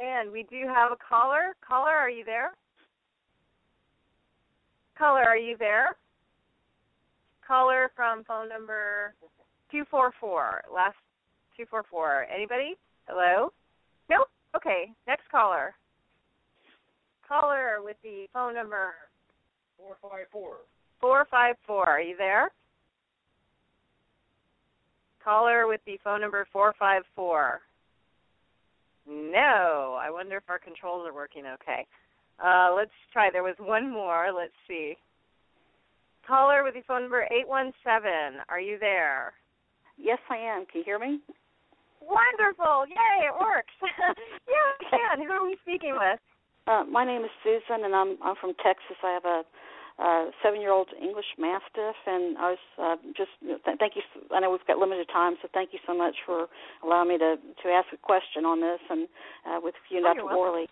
And 0.00 0.30
we 0.30 0.42
do 0.50 0.66
have 0.66 0.90
a 0.92 0.96
caller. 0.96 1.54
Caller, 1.66 1.92
are 1.92 2.10
you 2.10 2.24
there? 2.24 2.50
Caller, 4.98 5.22
are 5.22 5.36
you 5.36 5.56
there? 5.56 5.96
Caller 7.46 7.90
from 7.94 8.24
phone 8.24 8.48
number 8.48 9.14
two 9.70 9.84
four 9.90 10.12
four. 10.20 10.62
Last 10.72 10.96
two 11.56 11.64
four 11.68 11.84
four. 11.90 12.26
Anybody? 12.34 12.74
Hello? 13.06 13.52
Nope. 14.08 14.28
Okay. 14.56 14.92
Next 15.06 15.28
caller. 15.30 15.74
Caller 17.28 17.78
with 17.82 17.96
the 18.02 18.26
phone 18.32 18.54
number 18.54 18.94
Four 19.76 19.96
five 20.00 20.26
four. 20.30 20.56
four 21.00 21.26
five 21.30 21.56
four. 21.66 21.88
Are 21.88 22.00
you 22.00 22.16
there? 22.16 22.50
Caller 25.22 25.66
with 25.66 25.80
the 25.86 25.98
phone 26.04 26.20
number 26.20 26.46
four 26.52 26.74
five 26.78 27.02
four. 27.14 27.60
No. 29.06 29.98
I 30.00 30.10
wonder 30.10 30.36
if 30.38 30.44
our 30.48 30.58
controls 30.58 31.06
are 31.06 31.14
working 31.14 31.44
okay. 31.46 31.86
Uh, 32.42 32.72
let's 32.74 32.90
try. 33.12 33.30
There 33.30 33.42
was 33.42 33.56
one 33.58 33.90
more. 33.90 34.32
Let's 34.34 34.52
see. 34.66 34.96
Caller 36.26 36.64
with 36.64 36.74
the 36.74 36.82
phone 36.86 37.02
number 37.02 37.26
eight 37.30 37.48
one 37.48 37.72
seven. 37.84 38.40
Are 38.48 38.60
you 38.60 38.78
there? 38.78 39.32
Yes, 39.96 40.18
I 40.30 40.36
am. 40.36 40.66
Can 40.66 40.80
you 40.80 40.84
hear 40.84 40.98
me? 40.98 41.20
Wonderful! 42.00 42.84
Yay, 42.88 43.28
it 43.28 43.34
works. 43.40 43.72
yeah, 43.80 44.68
I 44.68 45.16
can. 45.16 45.26
Who 45.26 45.32
are 45.32 45.44
we 45.46 45.56
speaking 45.62 45.96
with? 45.96 46.20
Uh, 46.66 46.84
my 46.84 47.04
name 47.04 47.22
is 47.24 47.30
Susan, 47.42 47.84
and 47.84 47.94
I'm 47.94 48.16
I'm 48.22 48.36
from 48.40 48.52
Texas. 48.62 48.96
I 49.02 49.12
have 49.12 49.24
a 49.24 49.42
uh, 49.96 50.30
seven-year-old 50.42 50.88
English 51.00 51.38
Mastiff, 51.38 51.94
and 52.06 52.36
I 52.36 52.50
was 52.50 52.64
uh, 52.82 52.96
just 53.16 53.30
th- 53.40 53.78
thank 53.78 53.94
you. 53.94 54.02
I 54.34 54.40
know 54.40 54.50
we've 54.50 54.66
got 54.66 54.78
limited 54.78 55.06
time, 55.12 55.36
so 55.40 55.48
thank 55.54 55.72
you 55.72 55.78
so 55.86 55.96
much 55.96 56.16
for 56.26 56.46
allowing 56.82 57.08
me 57.10 57.18
to 57.18 57.36
to 57.62 57.68
ask 57.70 57.86
a 57.92 57.96
question 58.02 58.44
on 58.44 58.60
this, 58.60 58.80
and 58.90 59.08
uh, 59.46 59.60
with 59.62 59.74
you, 59.90 60.02
Oh, 60.04 60.12
Dr. 60.14 60.26
Worley. 60.26 60.66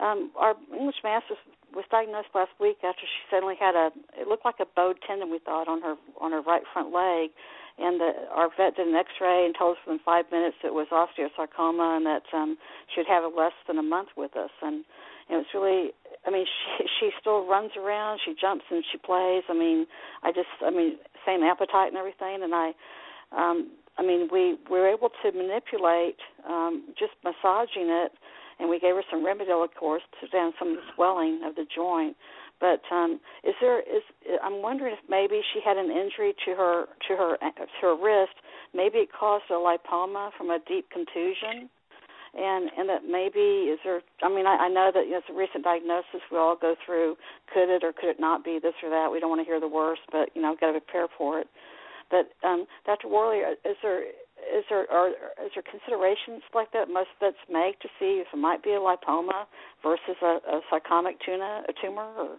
Um, 0.00 0.30
our 0.36 0.54
English 0.72 0.96
Mastiff 1.04 1.36
was 1.74 1.84
diagnosed 1.90 2.28
last 2.34 2.52
week 2.60 2.78
after 2.84 3.02
she 3.02 3.20
suddenly 3.30 3.56
had 3.58 3.74
a 3.74 3.90
it 4.16 4.28
looked 4.28 4.44
like 4.44 4.60
a 4.60 4.66
bowed 4.76 4.96
tendon 5.06 5.30
we 5.30 5.38
thought 5.38 5.68
on 5.68 5.82
her 5.82 5.96
on 6.20 6.32
her 6.32 6.40
right 6.40 6.62
front 6.72 6.92
leg. 6.92 7.30
And 7.78 7.98
the, 7.98 8.12
our 8.30 8.48
vet 8.52 8.76
did 8.76 8.86
an 8.86 8.94
x-ray 8.94 9.46
and 9.46 9.54
told 9.56 9.76
us 9.76 9.82
within 9.86 10.00
five 10.04 10.26
minutes 10.30 10.56
it 10.62 10.74
was 10.74 10.88
osteosarcoma 10.92 11.96
and 11.96 12.06
that 12.06 12.24
um 12.32 12.56
she 12.92 13.00
would 13.00 13.08
have 13.08 13.24
it 13.24 13.36
less 13.36 13.56
than 13.66 13.78
a 13.78 13.82
month 13.82 14.08
with 14.16 14.36
us. 14.36 14.50
And 14.60 14.84
it 15.28 15.36
was 15.36 15.46
really 15.54 15.92
i 16.26 16.30
mean 16.30 16.46
she 16.46 16.84
she 17.00 17.10
still 17.20 17.46
runs 17.46 17.72
around 17.76 18.20
she 18.24 18.34
jumps 18.38 18.64
and 18.70 18.84
she 18.90 18.98
plays. 18.98 19.44
I 19.48 19.54
mean 19.54 19.86
i 20.22 20.32
just 20.32 20.52
i 20.64 20.70
mean 20.70 20.96
same 21.26 21.42
appetite 21.42 21.88
and 21.88 21.96
everything. 21.96 22.42
And 22.42 22.54
i 22.54 22.72
um 23.32 23.70
i 23.98 24.02
mean 24.02 24.28
we 24.32 24.56
we 24.70 24.80
were 24.80 24.88
able 24.88 25.10
to 25.22 25.32
manipulate 25.32 26.20
um 26.48 26.84
just 26.98 27.12
massaging 27.24 27.88
it 27.88 28.12
and 28.58 28.68
we 28.68 28.78
gave 28.78 28.94
her 28.94 29.02
some 29.10 29.24
Rimadyl 29.24 29.64
of 29.64 29.74
course 29.74 30.02
to 30.20 30.28
down 30.28 30.52
some 30.58 30.70
of 30.70 30.76
the 30.76 30.82
swelling 30.94 31.40
of 31.44 31.54
the 31.54 31.66
joint. 31.74 32.16
But 32.60 32.82
um 32.94 33.20
is 33.44 33.54
there 33.60 33.80
is 33.80 34.02
i'm 34.42 34.62
wondering 34.62 34.94
if 34.94 35.00
maybe 35.08 35.40
she 35.52 35.60
had 35.64 35.76
an 35.76 35.90
injury 35.90 36.34
to 36.44 36.54
her 36.54 36.86
to 37.08 37.16
her 37.16 37.36
to 37.36 37.80
her 37.82 37.96
wrist. 37.96 38.34
Maybe 38.74 38.98
it 38.98 39.08
caused 39.12 39.44
a 39.50 39.54
lipoma 39.54 40.30
from 40.36 40.50
a 40.50 40.58
deep 40.66 40.88
contusion. 40.90 41.68
And 42.34 42.70
and 42.78 42.88
that 42.88 43.02
maybe 43.04 43.68
is 43.68 43.78
there 43.84 44.00
i 44.22 44.28
mean 44.28 44.46
i, 44.46 44.56
I 44.56 44.68
know 44.68 44.90
that 44.94 45.04
you 45.04 45.12
know, 45.12 45.18
it's 45.18 45.28
a 45.30 45.34
recent 45.34 45.64
diagnosis 45.64 46.22
we 46.30 46.38
all 46.38 46.56
go 46.56 46.74
through. 46.86 47.16
Could 47.52 47.68
it 47.68 47.84
or 47.84 47.92
could 47.92 48.08
it 48.10 48.20
not 48.20 48.44
be 48.44 48.58
this 48.62 48.74
or 48.82 48.90
that? 48.90 49.10
We 49.12 49.20
don't 49.20 49.30
want 49.30 49.40
to 49.40 49.46
hear 49.46 49.60
the 49.60 49.68
worst 49.68 50.02
but 50.10 50.30
you 50.34 50.42
know 50.42 50.56
got 50.58 50.72
to 50.72 50.80
prepare 50.80 51.08
for 51.18 51.40
it. 51.40 51.48
But 52.10 52.30
um 52.46 52.66
dr 52.86 53.06
worley 53.08 53.38
is 53.38 53.76
there 53.82 54.04
is 54.56 54.64
there 54.68 54.90
are 54.90 55.08
is 55.08 55.52
there 55.54 55.62
considerations 55.70 56.42
like 56.54 56.72
that 56.72 56.88
most 56.88 57.08
vets 57.20 57.36
make 57.50 57.78
to 57.80 57.88
see 57.98 58.22
if 58.22 58.26
it 58.32 58.36
might 58.36 58.62
be 58.62 58.70
a 58.70 58.80
lipoma 58.80 59.44
versus 59.82 60.16
a, 60.22 60.38
a 60.50 60.60
sarcomic 60.70 61.14
tuna 61.24 61.62
a 61.68 61.72
tumor 61.80 62.10
or 62.18 62.36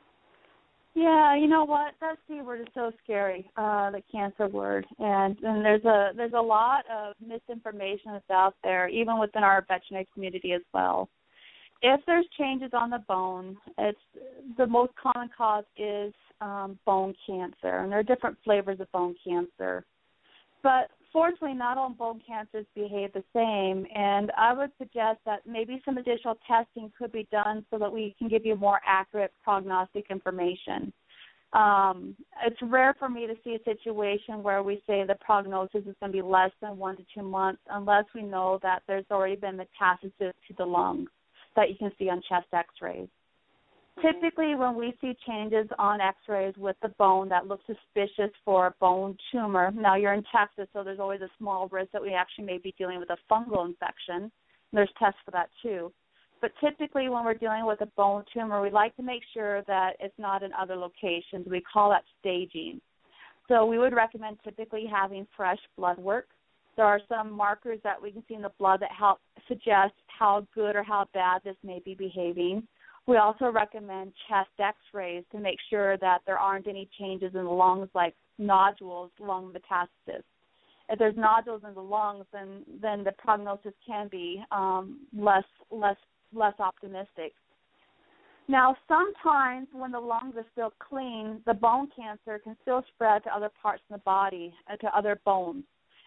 Yeah, 0.95 1.35
you 1.35 1.47
know 1.47 1.63
what? 1.63 1.93
That 2.01 2.17
C 2.27 2.41
word 2.41 2.61
is 2.61 2.67
so 2.75 2.91
scary, 3.03 3.49
uh, 3.57 3.89
the 3.91 4.01
cancer 4.11 4.47
word. 4.47 4.85
And 4.99 5.37
and 5.41 5.65
there's 5.65 5.85
a 5.85 6.11
there's 6.15 6.33
a 6.37 6.41
lot 6.41 6.83
of 6.91 7.15
misinformation 7.25 8.11
that's 8.13 8.29
out 8.29 8.55
there, 8.63 8.87
even 8.89 9.19
within 9.19 9.43
our 9.43 9.65
veterinary 9.67 10.07
community 10.13 10.53
as 10.53 10.61
well. 10.73 11.09
If 11.81 11.99
there's 12.05 12.25
changes 12.39 12.71
on 12.73 12.91
the 12.91 13.03
bone, 13.07 13.57
it's 13.77 13.99
the 14.57 14.67
most 14.67 14.93
common 14.95 15.29
cause 15.35 15.65
is 15.77 16.13
um, 16.39 16.79
bone 16.85 17.13
cancer, 17.27 17.79
and 17.79 17.91
there 17.91 17.99
are 17.99 18.03
different 18.03 18.37
flavors 18.43 18.79
of 18.79 18.91
bone 18.91 19.15
cancer. 19.27 19.83
But 20.61 20.91
fortunately, 21.13 21.53
not 21.53 21.77
all 21.77 21.91
bone 21.91 22.19
cancers 22.25 22.65
behave 22.75 23.13
the 23.13 23.23
same, 23.33 23.85
and 23.95 24.31
I 24.37 24.53
would 24.53 24.71
suggest 24.77 25.19
that 25.25 25.47
maybe 25.47 25.81
some 25.85 25.97
additional 25.97 26.37
testing 26.45 26.91
could 26.97 27.11
be 27.11 27.27
done 27.31 27.65
so 27.71 27.77
that 27.77 27.93
we 27.93 28.15
can 28.19 28.27
give 28.27 28.45
you 28.45 28.55
more 28.55 28.81
accurate 28.85 29.31
prognostic 29.43 30.07
information. 30.09 30.91
Um, 31.53 32.15
it's 32.43 32.57
rare 32.63 32.95
for 32.97 33.07
me 33.07 33.27
to 33.27 33.35
see 33.43 33.55
a 33.55 33.63
situation 33.63 34.41
where 34.41 34.63
we 34.63 34.81
say 34.87 35.05
the 35.05 35.15
prognosis 35.21 35.85
is 35.85 35.95
going 35.99 36.11
to 36.11 36.17
be 36.17 36.21
less 36.23 36.49
than 36.61 36.77
one 36.77 36.97
to 36.97 37.03
two 37.13 37.21
months 37.21 37.61
unless 37.69 38.05
we 38.15 38.23
know 38.23 38.59
that 38.63 38.81
there's 38.87 39.05
already 39.11 39.35
been 39.35 39.57
metastasis 39.57 40.33
to 40.47 40.53
the 40.57 40.65
lungs 40.65 41.09
that 41.55 41.69
you 41.69 41.75
can 41.77 41.91
see 41.99 42.09
on 42.09 42.23
chest 42.27 42.47
x-rays. 42.51 43.07
Typically, 44.03 44.53
when 44.53 44.75
we 44.75 44.93
see 44.99 45.15
changes 45.25 45.65
on 45.79 46.01
x-rays 46.01 46.53
with 46.57 46.75
the 46.81 46.89
bone 46.99 47.29
that 47.29 47.47
look 47.47 47.61
suspicious 47.65 48.31
for 48.43 48.67
a 48.67 48.73
bone 48.81 49.15
tumor, 49.31 49.71
now 49.71 49.95
you're 49.95 50.13
in 50.13 50.25
Texas, 50.35 50.67
so 50.73 50.83
there's 50.83 50.99
always 50.99 51.21
a 51.21 51.29
small 51.37 51.69
risk 51.69 51.93
that 51.93 52.01
we 52.01 52.13
actually 52.13 52.43
may 52.43 52.57
be 52.57 52.75
dealing 52.77 52.99
with 52.99 53.09
a 53.11 53.17
fungal 53.31 53.65
infection. 53.65 54.29
There's 54.73 54.89
tests 54.99 55.19
for 55.23 55.31
that 55.31 55.49
too. 55.61 55.93
But 56.41 56.51
typically, 56.59 57.07
when 57.07 57.23
we're 57.23 57.33
dealing 57.35 57.65
with 57.65 57.79
a 57.79 57.85
bone 57.95 58.25
tumor, 58.33 58.61
we 58.61 58.69
like 58.69 58.93
to 58.97 59.03
make 59.03 59.21
sure 59.33 59.61
that 59.67 59.93
it's 60.01 60.19
not 60.19 60.43
in 60.43 60.51
other 60.51 60.75
locations. 60.75 61.47
We 61.47 61.61
call 61.61 61.89
that 61.91 62.03
staging. 62.19 62.81
So 63.47 63.65
we 63.65 63.79
would 63.79 63.93
recommend 63.93 64.37
typically 64.43 64.85
having 64.85 65.25
fresh 65.37 65.59
blood 65.77 65.97
work. 65.97 66.27
There 66.75 66.85
are 66.85 66.99
some 67.07 67.31
markers 67.31 67.79
that 67.85 68.01
we 68.01 68.11
can 68.11 68.23
see 68.27 68.33
in 68.33 68.41
the 68.41 68.51
blood 68.59 68.81
that 68.81 68.91
help 68.91 69.19
suggest 69.47 69.93
how 70.07 70.45
good 70.53 70.75
or 70.75 70.83
how 70.83 71.07
bad 71.13 71.41
this 71.45 71.55
may 71.63 71.79
be 71.85 71.95
behaving. 71.95 72.67
We 73.05 73.17
also 73.17 73.51
recommend 73.51 74.13
chest 74.29 74.49
x-rays 74.59 75.23
to 75.31 75.39
make 75.39 75.57
sure 75.69 75.97
that 75.97 76.19
there 76.25 76.39
aren't 76.39 76.67
any 76.67 76.89
changes 76.99 77.33
in 77.35 77.43
the 77.43 77.49
lungs 77.49 77.89
like 77.93 78.15
nodules, 78.37 79.11
lung 79.19 79.53
metastasis. 79.53 80.23
If 80.89 80.99
there's 80.99 81.15
nodules 81.17 81.61
in 81.67 81.73
the 81.73 81.81
lungs, 81.81 82.25
then 82.31 82.63
then 82.81 83.03
the 83.03 83.13
prognosis 83.13 83.73
can 83.85 84.07
be 84.09 84.43
um, 84.51 84.99
less 85.17 85.43
less 85.71 85.97
less 86.33 86.53
optimistic. 86.59 87.33
Now, 88.49 88.75
sometimes 88.87 89.67
when 89.71 89.91
the 89.91 89.99
lungs 89.99 90.35
are 90.35 90.45
still 90.51 90.73
clean, 90.79 91.41
the 91.45 91.53
bone 91.53 91.87
cancer 91.95 92.39
can 92.39 92.57
still 92.61 92.83
spread 92.93 93.23
to 93.23 93.33
other 93.33 93.49
parts 93.61 93.81
of 93.89 93.99
the 93.99 94.03
body, 94.03 94.53
uh, 94.71 94.75
to 94.77 94.97
other 94.97 95.19
bones. 95.23 95.63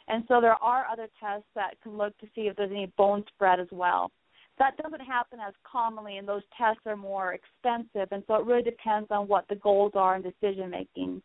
And 0.09 0.23
so 0.29 0.41
there 0.41 0.63
are 0.63 0.87
other 0.91 1.09
tests 1.19 1.49
that 1.55 1.81
can 1.83 1.97
look 1.97 2.17
to 2.19 2.27
see 2.35 2.43
if 2.43 2.57
there's 2.57 2.71
any 2.71 2.93
bone 2.99 3.25
spread 3.35 3.59
as 3.59 3.69
well. 3.73 4.13
That 4.59 4.77
doesn't 4.79 5.01
happen 5.01 5.39
as 5.47 5.53
commonly, 5.71 6.17
and 6.17 6.27
those 6.27 6.43
tests 6.57 6.81
are 6.87 6.97
more 6.97 7.35
expensive. 7.35 8.09
And 8.11 8.23
so 8.27 8.37
it 8.37 8.47
really 8.47 8.63
depends 8.63 9.09
on 9.11 9.29
what 9.29 9.47
the 9.49 9.57
goals 9.57 9.93
are 9.95 10.17
in 10.17 10.23
decision 10.23 10.71
making. 10.71 11.23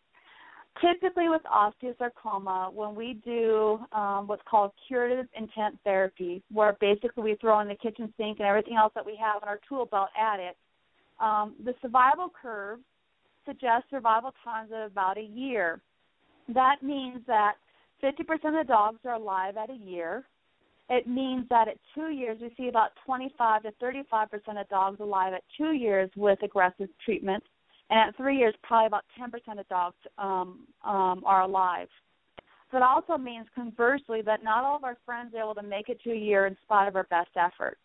Typically, 0.79 1.27
with 1.27 1.41
osteosarcoma, 1.43 2.73
when 2.73 2.95
we 2.95 3.21
do 3.25 3.79
um, 3.91 4.27
what's 4.27 4.41
called 4.49 4.71
curative 4.87 5.27
intent 5.37 5.77
therapy, 5.83 6.41
where 6.51 6.77
basically 6.79 7.23
we 7.23 7.35
throw 7.41 7.59
in 7.59 7.67
the 7.67 7.75
kitchen 7.75 8.13
sink 8.17 8.39
and 8.39 8.47
everything 8.47 8.77
else 8.77 8.91
that 8.95 9.05
we 9.05 9.17
have 9.21 9.41
in 9.43 9.49
our 9.49 9.59
tool 9.67 9.85
belt 9.85 10.09
at 10.19 10.39
it, 10.39 10.57
um, 11.19 11.55
the 11.63 11.73
survival 11.81 12.31
curve 12.41 12.79
suggests 13.45 13.89
survival 13.89 14.33
times 14.43 14.71
of 14.73 14.91
about 14.91 15.17
a 15.17 15.23
year. 15.23 15.81
That 16.47 16.77
means 16.81 17.19
that 17.27 17.55
50% 18.03 18.19
of 18.33 18.53
the 18.53 18.63
dogs 18.67 18.99
are 19.05 19.13
alive 19.13 19.55
at 19.57 19.69
a 19.69 19.75
year. 19.75 20.25
It 20.91 21.07
means 21.07 21.45
that 21.49 21.69
at 21.69 21.77
two 21.95 22.09
years, 22.09 22.37
we 22.41 22.53
see 22.57 22.67
about 22.67 22.89
25 23.05 23.63
to 23.63 23.71
35% 23.81 24.59
of 24.59 24.67
dogs 24.67 24.99
alive 24.99 25.33
at 25.33 25.41
two 25.57 25.71
years 25.71 26.09
with 26.17 26.43
aggressive 26.43 26.89
treatment. 27.05 27.41
And 27.89 28.09
at 28.09 28.17
three 28.17 28.37
years, 28.37 28.53
probably 28.61 28.87
about 28.87 29.05
10% 29.17 29.57
of 29.57 29.69
dogs 29.69 29.95
um, 30.17 30.67
um, 30.83 31.23
are 31.25 31.43
alive. 31.43 31.87
That 32.73 32.81
also 32.81 33.17
means, 33.17 33.47
conversely, 33.55 34.21
that 34.25 34.43
not 34.43 34.65
all 34.65 34.75
of 34.75 34.83
our 34.83 34.97
friends 35.05 35.33
are 35.33 35.39
able 35.39 35.55
to 35.55 35.63
make 35.63 35.87
it 35.87 36.01
to 36.03 36.11
a 36.11 36.15
year 36.15 36.45
in 36.45 36.57
spite 36.61 36.89
of 36.89 36.97
our 36.97 37.05
best 37.05 37.31
efforts. 37.37 37.79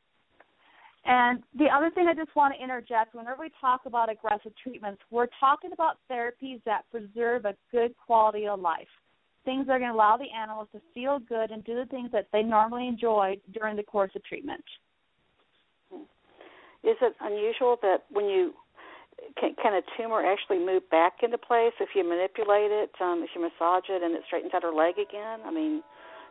And 1.04 1.44
the 1.56 1.66
other 1.66 1.90
thing 1.90 2.08
I 2.08 2.14
just 2.14 2.34
want 2.34 2.54
to 2.56 2.62
interject 2.62 3.14
whenever 3.14 3.42
we 3.42 3.52
talk 3.60 3.82
about 3.86 4.10
aggressive 4.10 4.52
treatments, 4.60 5.00
we're 5.12 5.28
talking 5.38 5.70
about 5.72 5.98
therapies 6.10 6.60
that 6.64 6.82
preserve 6.90 7.44
a 7.44 7.54
good 7.70 7.94
quality 8.04 8.48
of 8.48 8.58
life. 8.58 8.88
Things 9.46 9.66
that 9.66 9.72
are 9.72 9.78
going 9.78 9.92
to 9.92 9.96
allow 9.96 10.18
the 10.18 10.28
animals 10.36 10.68
to 10.72 10.80
feel 10.92 11.18
good 11.20 11.50
and 11.50 11.64
do 11.64 11.74
the 11.76 11.86
things 11.86 12.10
that 12.12 12.28
they 12.32 12.42
normally 12.42 12.88
enjoy 12.88 13.38
during 13.54 13.76
the 13.76 13.82
course 13.82 14.10
of 14.14 14.24
treatment. 14.24 14.64
Is 16.84 16.96
it 17.00 17.14
unusual 17.20 17.78
that 17.80 18.04
when 18.10 18.26
you 18.26 18.52
can, 19.38 19.54
can 19.62 19.74
a 19.74 19.82
tumor 19.96 20.20
actually 20.20 20.58
move 20.58 20.82
back 20.90 21.22
into 21.22 21.38
place 21.38 21.72
if 21.80 21.90
you 21.94 22.06
manipulate 22.06 22.70
it, 22.70 22.90
um, 23.00 23.24
if 23.24 23.30
you 23.34 23.40
massage 23.40 23.88
it, 23.88 24.02
and 24.02 24.14
it 24.14 24.22
straightens 24.26 24.52
out 24.54 24.62
her 24.62 24.74
leg 24.74 24.94
again? 24.98 25.40
I 25.46 25.50
mean, 25.50 25.82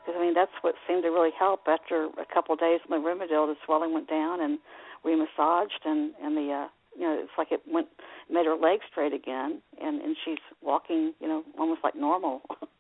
because 0.06 0.20
I 0.20 0.22
mean 0.22 0.34
that's 0.34 0.52
what 0.62 0.76
seemed 0.88 1.04
to 1.04 1.10
really 1.10 1.34
help 1.38 1.62
after 1.68 2.06
a 2.06 2.28
couple 2.32 2.54
of 2.54 2.60
days 2.60 2.80
the 2.88 2.96
Rimadyl. 2.96 3.48
The 3.48 3.56
swelling 3.66 3.94
went 3.94 4.08
down, 4.08 4.42
and 4.42 4.60
we 5.04 5.16
massaged, 5.16 5.82
and 5.84 6.14
and 6.22 6.38
the 6.38 6.52
uh, 6.52 6.68
you 6.96 7.02
know 7.02 7.20
it's 7.20 7.36
like 7.38 7.52
it 7.52 7.62
went 7.68 7.88
made 8.30 8.46
her 8.46 8.56
leg 8.56 8.80
straight 8.92 9.14
again, 9.14 9.62
and 9.82 10.02
and 10.02 10.16
she's 10.24 10.44
walking, 10.62 11.14
you 11.20 11.28
know, 11.28 11.44
almost 11.58 11.82
like 11.84 11.96
normal. 11.96 12.42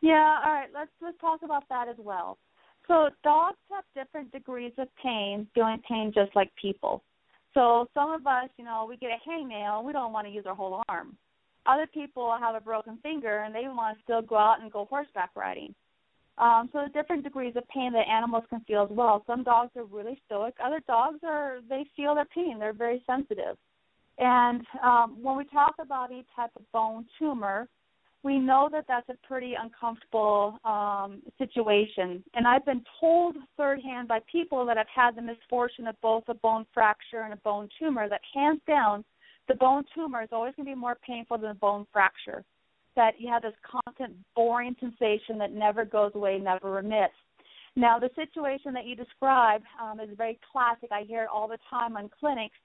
Yeah, 0.00 0.38
all 0.44 0.52
right. 0.52 0.68
Let's 0.72 0.90
let's 1.02 1.18
talk 1.20 1.40
about 1.42 1.64
that 1.68 1.88
as 1.88 1.96
well. 1.98 2.38
So 2.86 3.10
dogs 3.22 3.58
have 3.70 3.84
different 3.94 4.32
degrees 4.32 4.72
of 4.78 4.88
pain, 5.02 5.46
feeling 5.54 5.82
pain 5.88 6.12
just 6.14 6.34
like 6.34 6.50
people. 6.60 7.02
So 7.54 7.88
some 7.92 8.10
of 8.12 8.26
us, 8.26 8.48
you 8.56 8.64
know, 8.64 8.86
we 8.88 8.96
get 8.96 9.10
a 9.10 9.28
hangnail, 9.28 9.84
we 9.84 9.92
don't 9.92 10.12
want 10.12 10.26
to 10.26 10.32
use 10.32 10.44
our 10.46 10.54
whole 10.54 10.82
arm. 10.88 11.16
Other 11.66 11.86
people 11.86 12.34
have 12.40 12.54
a 12.54 12.60
broken 12.60 12.98
finger 13.02 13.42
and 13.42 13.54
they 13.54 13.62
want 13.62 13.98
to 13.98 14.02
still 14.02 14.22
go 14.22 14.36
out 14.36 14.62
and 14.62 14.72
go 14.72 14.86
horseback 14.86 15.30
riding. 15.36 15.74
Um, 16.38 16.70
so 16.72 16.84
the 16.86 16.92
different 16.92 17.24
degrees 17.24 17.54
of 17.56 17.68
pain 17.68 17.92
that 17.92 18.06
animals 18.08 18.44
can 18.48 18.60
feel 18.60 18.84
as 18.84 18.90
well. 18.90 19.24
Some 19.26 19.42
dogs 19.42 19.72
are 19.76 19.84
really 19.84 20.20
stoic. 20.24 20.54
Other 20.64 20.80
dogs 20.86 21.18
are 21.24 21.58
they 21.68 21.84
feel 21.96 22.14
their 22.14 22.26
pain. 22.26 22.58
They're 22.58 22.72
very 22.72 23.02
sensitive. 23.06 23.56
And 24.18 24.62
um, 24.82 25.18
when 25.20 25.36
we 25.36 25.44
talk 25.44 25.74
about 25.80 26.10
any 26.10 26.24
type 26.34 26.50
of 26.56 26.62
bone 26.72 27.06
tumor, 27.18 27.68
we 28.28 28.38
know 28.38 28.68
that 28.70 28.84
that's 28.86 29.08
a 29.08 29.26
pretty 29.26 29.54
uncomfortable 29.58 30.58
um, 30.62 31.22
situation. 31.38 32.22
And 32.34 32.46
I've 32.46 32.66
been 32.66 32.84
told 33.00 33.36
third 33.56 33.80
hand 33.80 34.06
by 34.06 34.18
people 34.30 34.66
that 34.66 34.76
have 34.76 34.86
had 34.94 35.16
the 35.16 35.22
misfortune 35.22 35.86
of 35.86 35.98
both 36.02 36.24
a 36.28 36.34
bone 36.34 36.66
fracture 36.74 37.22
and 37.22 37.32
a 37.32 37.38
bone 37.38 37.70
tumor 37.78 38.06
that 38.06 38.20
hands 38.34 38.60
down, 38.66 39.02
the 39.48 39.54
bone 39.54 39.82
tumor 39.94 40.22
is 40.22 40.28
always 40.30 40.52
going 40.56 40.66
to 40.66 40.74
be 40.74 40.78
more 40.78 40.98
painful 41.06 41.38
than 41.38 41.48
the 41.48 41.54
bone 41.54 41.86
fracture. 41.90 42.44
That 42.96 43.12
you 43.18 43.30
have 43.30 43.40
this 43.40 43.54
constant 43.64 44.12
boring 44.36 44.76
sensation 44.78 45.38
that 45.38 45.54
never 45.54 45.86
goes 45.86 46.12
away, 46.14 46.38
never 46.38 46.70
remits. 46.70 47.14
Now, 47.76 47.98
the 47.98 48.10
situation 48.14 48.74
that 48.74 48.84
you 48.84 48.94
describe 48.94 49.62
um, 49.82 50.00
is 50.00 50.10
very 50.18 50.38
classic. 50.52 50.90
I 50.92 51.04
hear 51.04 51.22
it 51.22 51.28
all 51.32 51.48
the 51.48 51.58
time 51.70 51.96
on 51.96 52.10
clinics. 52.20 52.56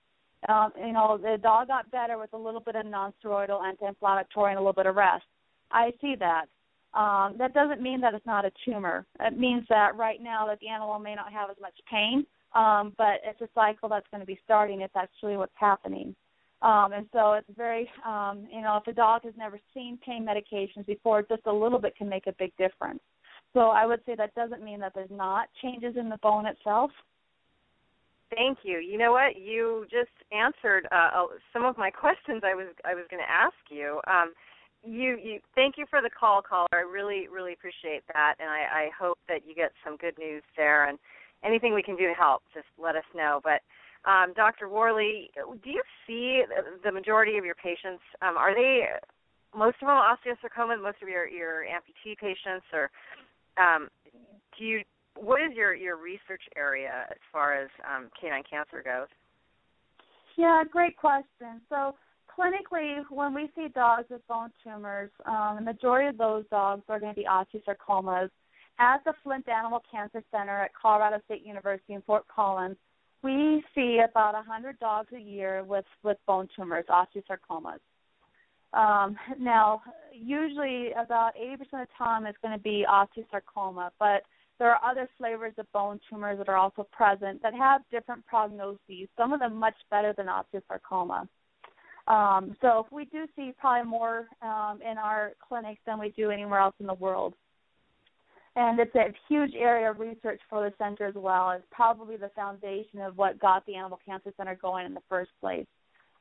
Um, 0.50 0.74
you 0.78 0.92
know, 0.92 1.18
the 1.18 1.38
dog 1.42 1.70
got 1.70 1.90
better 1.90 2.18
with 2.18 2.34
a 2.34 2.38
little 2.38 2.60
bit 2.60 2.76
of 2.76 2.86
non-steroidal 2.86 3.64
anti-inflammatory 3.64 4.52
and 4.52 4.58
a 4.58 4.62
little 4.62 4.74
bit 4.74 4.88
of 4.88 4.98
rest 4.98 5.24
I 5.74 5.92
see 6.00 6.16
that. 6.20 6.46
Um, 6.94 7.36
that 7.40 7.54
doesn't 7.54 7.82
mean 7.82 8.00
that 8.02 8.14
it's 8.14 8.26
not 8.26 8.46
a 8.46 8.52
tumor. 8.64 9.06
It 9.20 9.38
means 9.38 9.66
that 9.70 9.96
right 9.96 10.22
now 10.22 10.46
that 10.48 10.60
the 10.60 10.70
animal 10.70 11.00
may 11.00 11.16
not 11.16 11.34
have 11.34 11.50
as 11.50 11.58
much 11.60 11.74
pain, 11.90 12.26
um, 12.54 12.94
but 12.98 13.20
it's 13.24 13.42
a 13.42 13.50
cycle 13.56 13.90
that's 13.90 14.06
going 14.12 14.22
to 14.22 14.28
be 14.28 14.40
starting 14.46 14.82
if 14.82 14.92
that's 14.94 15.12
really 15.24 15.38
what's 15.38 15.52
happening. 15.56 16.16
Um, 16.62 16.94
and 16.94 17.08
so 17.12 17.34
it's 17.34 17.50
very, 17.58 17.90
um, 18.06 18.48
you 18.50 18.62
know, 18.62 18.78
if 18.78 18.88
a 18.88 18.96
dog 18.96 19.24
has 19.24 19.34
never 19.38 19.60
seen 19.74 19.98
pain 20.06 20.26
medications 20.26 20.86
before, 20.86 21.24
just 21.24 21.42
a 21.46 21.52
little 21.52 21.80
bit 21.80 21.96
can 21.98 22.08
make 22.08 22.28
a 22.28 22.34
big 22.34 22.56
difference. 22.58 23.02
So 23.54 23.70
I 23.70 23.86
would 23.86 24.00
say 24.06 24.16
that 24.16 24.34
doesn't 24.36 24.64
mean 24.64 24.80
that 24.80 24.94
there's 24.96 25.12
not 25.12 25.50
changes 25.62 25.96
in 25.98 26.10
the 26.10 26.18
bone 26.18 26.46
itself. 26.46 26.92
Thank 28.34 28.60
you. 28.64 28.80
You 28.80 28.98
know 28.98 29.12
what? 29.12 29.36
You 29.36 29.86
just 29.92 30.10
answered 30.32 30.88
uh, 30.92 31.26
some 31.52 31.66
of 31.66 31.78
my 31.78 31.90
questions 32.02 32.44
I 32.46 32.56
was 32.56 32.68
I 32.86 32.94
was 32.94 33.06
going 33.10 33.22
to 33.22 33.30
ask 33.30 33.56
you. 33.70 34.00
Um, 34.08 34.34
you 34.86 35.18
you 35.22 35.40
thank 35.56 35.76
you 35.78 35.86
for 35.90 36.02
the 36.02 36.10
call 36.10 36.42
caller. 36.42 36.68
I 36.74 36.82
really 36.82 37.28
really 37.28 37.54
appreciate 37.54 38.04
that 38.14 38.36
and 38.40 38.50
i 38.50 38.88
i 38.88 38.90
hope 39.00 39.18
that 39.28 39.48
you 39.48 39.56
get 39.56 39.72
some 39.84 39.98
good 39.98 40.18
news 40.18 40.44
there 40.58 40.88
and 40.88 41.00
anything 41.44 41.74
we 41.74 41.84
can 41.84 41.96
do 41.96 42.08
to 42.08 42.14
help 42.14 42.44
just 42.54 42.68
let 42.82 42.96
us 42.96 43.04
know. 43.16 43.40
But 43.44 43.62
um, 44.10 44.34
dr 44.36 44.68
worley 44.68 45.32
do 45.64 45.70
you 45.70 45.82
see 46.06 46.44
the 46.84 46.92
majority 46.92 47.38
of 47.38 47.46
your 47.46 47.56
patients 47.56 48.04
um, 48.22 48.36
are 48.38 48.54
they 48.54 48.84
most 49.56 49.78
of 49.82 49.88
them 49.88 49.98
osteosarcoma 49.98 50.82
most 50.82 51.02
of 51.02 51.08
your 51.08 51.28
your 51.28 51.64
amputee 51.64 52.18
patients 52.18 52.66
or 52.74 52.92
um, 53.58 53.88
do 54.58 54.66
you 54.66 54.82
what 55.16 55.42
is 55.42 55.56
your 55.56 55.74
your 55.74 55.96
research 55.96 56.44
area 56.58 57.06
as 57.10 57.18
far 57.32 57.54
as 57.54 57.70
um, 57.88 58.10
canine 58.20 58.44
cancer 58.50 58.84
goes? 58.84 59.08
Yeah 60.38 60.64
great 60.70 60.98
question. 60.98 61.62
So 61.70 61.96
clinically, 62.38 63.04
when 63.10 63.34
we 63.34 63.50
see 63.56 63.68
dogs 63.70 64.06
with 64.10 64.26
bone 64.28 64.52
tumors, 64.64 65.10
um, 65.26 65.56
the 65.56 65.62
majority 65.62 66.10
of 66.10 66.18
those 66.18 66.46
dogs 66.50 66.84
are 66.90 67.00
going 67.00 67.14
to 67.14 67.20
be 67.20 67.28
osteosarcomas. 67.28 68.30
At 68.80 69.04
the 69.06 69.14
Flint 69.24 69.48
Animal 69.48 69.84
Cancer 69.92 70.24
Center 70.32 70.62
at 70.62 70.72
Colorado 70.74 71.22
State 71.26 71.46
University 71.46 71.94
in 71.94 72.02
Fort 72.02 72.26
Collins, 72.34 72.78
we 73.22 73.64
see 73.76 74.02
about 74.10 74.34
100 74.34 74.80
dogs 74.80 75.10
a 75.16 75.20
year 75.20 75.64
with, 75.64 75.86
with 76.04 76.18
bone 76.26 76.50
tumors, 76.56 76.86
osteosarcomas. 76.90 77.80
Um, 78.74 79.16
now, 79.40 79.82
usually 80.12 80.92
about 80.94 81.34
80% 81.36 81.54
of 81.54 81.70
the 81.72 81.88
time 81.98 82.26
it's 82.26 82.38
going 82.42 82.58
to 82.58 82.64
be 82.64 82.86
osteosarcoma, 82.90 83.92
but 84.00 84.24
there 84.60 84.72
are 84.72 84.80
other 84.84 85.08
flavors 85.18 85.54
of 85.58 85.72
bone 85.72 86.00
tumors 86.10 86.38
that 86.40 86.50
are 86.50 86.58
also 86.58 86.88
present 86.92 87.42
that 87.44 87.54
have 87.54 87.82
different 87.92 88.24
prognoses, 88.32 89.08
some 89.18 89.32
of 89.32 89.40
them 89.40 89.56
much 89.56 89.76
better 89.92 90.14
than 90.18 90.28
osteosarcoma. 90.28 91.28
Um, 92.08 92.56
so 92.62 92.86
we 92.92 93.06
do 93.06 93.26
see 93.36 93.54
probably 93.58 93.90
more 93.90 94.28
um, 94.42 94.80
in 94.82 94.98
our 94.98 95.34
clinics 95.48 95.80
than 95.86 96.00
we 96.00 96.10
do 96.10 96.32
anywhere 96.32 96.60
else 96.60 96.76
in 96.80 96.88
the 96.88 96.94
world. 96.94 97.34
And 98.56 98.80
it's 98.80 98.94
a 98.94 99.14
huge 99.28 99.54
area 99.58 99.90
of 99.90 100.00
research 100.00 100.40
for 100.50 100.62
the 100.70 100.76
center 100.78 101.08
as 101.08 101.16
well. 101.16 101.52
It's 101.52 101.66
probably 101.72 102.18
the 102.18 102.30
foundation 102.36 103.00
of 103.00 103.18
what 103.18 103.40
got 103.40 103.66
the 103.66 103.76
Animal 103.76 104.00
Cancer 104.06 104.32
Center 104.38 104.56
going 104.62 104.86
in 104.86 104.94
the 104.94 105.02
first 105.10 105.32
place. 105.42 105.66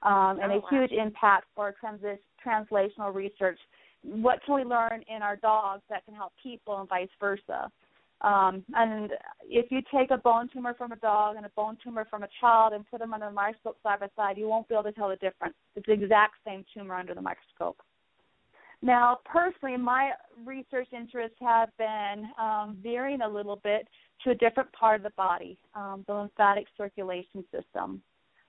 Um, 0.02 0.38
and 0.42 0.50
oh, 0.50 0.56
a 0.56 0.58
wow. 0.58 0.68
huge 0.70 0.92
impact 0.92 1.46
for 1.54 1.74
transi- 1.82 2.18
translational 2.44 3.14
research. 3.14 3.58
What 4.02 4.40
can 4.44 4.54
we 4.54 4.64
learn 4.64 5.04
in 5.14 5.22
our 5.22 5.36
dogs 5.36 5.82
that 5.90 6.04
can 6.06 6.14
help 6.14 6.32
people 6.42 6.80
and 6.80 6.88
vice 6.88 7.08
versa? 7.20 7.70
Um, 8.22 8.64
and 8.74 9.10
if 9.44 9.70
you 9.72 9.80
take 9.92 10.12
a 10.12 10.16
bone 10.16 10.48
tumor 10.52 10.74
from 10.74 10.92
a 10.92 10.96
dog 10.96 11.36
and 11.36 11.44
a 11.44 11.50
bone 11.50 11.76
tumor 11.82 12.06
from 12.08 12.22
a 12.22 12.28
child 12.40 12.72
and 12.72 12.88
put 12.88 13.00
them 13.00 13.12
under 13.12 13.26
the 13.26 13.32
microscope 13.32 13.78
side 13.82 14.00
by 14.00 14.08
side, 14.14 14.38
you 14.38 14.48
won't 14.48 14.68
be 14.68 14.74
able 14.74 14.84
to 14.84 14.92
tell 14.92 15.08
the 15.08 15.16
difference. 15.16 15.54
It's 15.74 15.86
the 15.86 15.92
exact 15.92 16.34
same 16.46 16.64
tumor 16.72 16.94
under 16.94 17.14
the 17.14 17.20
microscope. 17.20 17.78
Now, 18.80 19.20
personally, 19.24 19.76
my 19.76 20.10
research 20.44 20.88
interests 20.92 21.36
have 21.40 21.70
been 21.78 22.28
um, 22.38 22.78
veering 22.82 23.22
a 23.22 23.28
little 23.28 23.56
bit 23.56 23.86
to 24.24 24.30
a 24.30 24.34
different 24.34 24.72
part 24.72 24.96
of 24.96 25.02
the 25.04 25.10
body, 25.16 25.56
um, 25.74 26.04
the 26.06 26.14
lymphatic 26.14 26.66
circulation 26.76 27.44
system. 27.52 28.02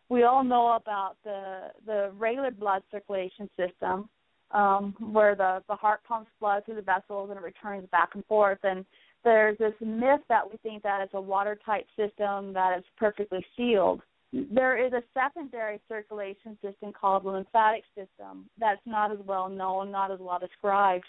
We 0.10 0.24
all 0.24 0.44
know 0.44 0.74
about 0.74 1.16
the 1.24 1.72
the 1.86 2.12
regular 2.18 2.52
blood 2.52 2.84
circulation 2.92 3.50
system, 3.58 4.10
um, 4.52 4.96
where 5.00 5.36
the 5.36 5.64
the 5.68 5.76
heart 5.76 6.02
pumps 6.04 6.30
blood 6.40 6.66
through 6.66 6.76
the 6.76 6.82
vessels 6.82 7.30
and 7.30 7.38
it 7.38 7.44
returns 7.44 7.88
back 7.92 8.10
and 8.14 8.26
forth. 8.26 8.60
And 8.64 8.86
there's 9.24 9.58
this 9.58 9.74
myth 9.82 10.22
that 10.30 10.50
we 10.50 10.58
think 10.58 10.84
that 10.84 11.02
it's 11.02 11.14
a 11.14 11.22
watertight 11.22 11.86
system 11.98 12.54
that 12.54 12.78
is 12.78 12.84
perfectly 12.98 13.46
sealed. 13.56 14.02
There 14.32 14.84
is 14.84 14.94
a 14.94 15.04
secondary 15.14 15.80
circulation 15.88 16.58
system 16.62 16.92
called 16.92 17.24
the 17.24 17.30
lymphatic 17.30 17.84
system 17.96 18.50
that's 18.60 18.82
not 18.86 19.12
as 19.12 19.20
well 19.26 19.48
known, 19.48 19.92
not 19.92 20.12
as 20.12 20.20
well 20.20 20.40
described, 20.40 21.06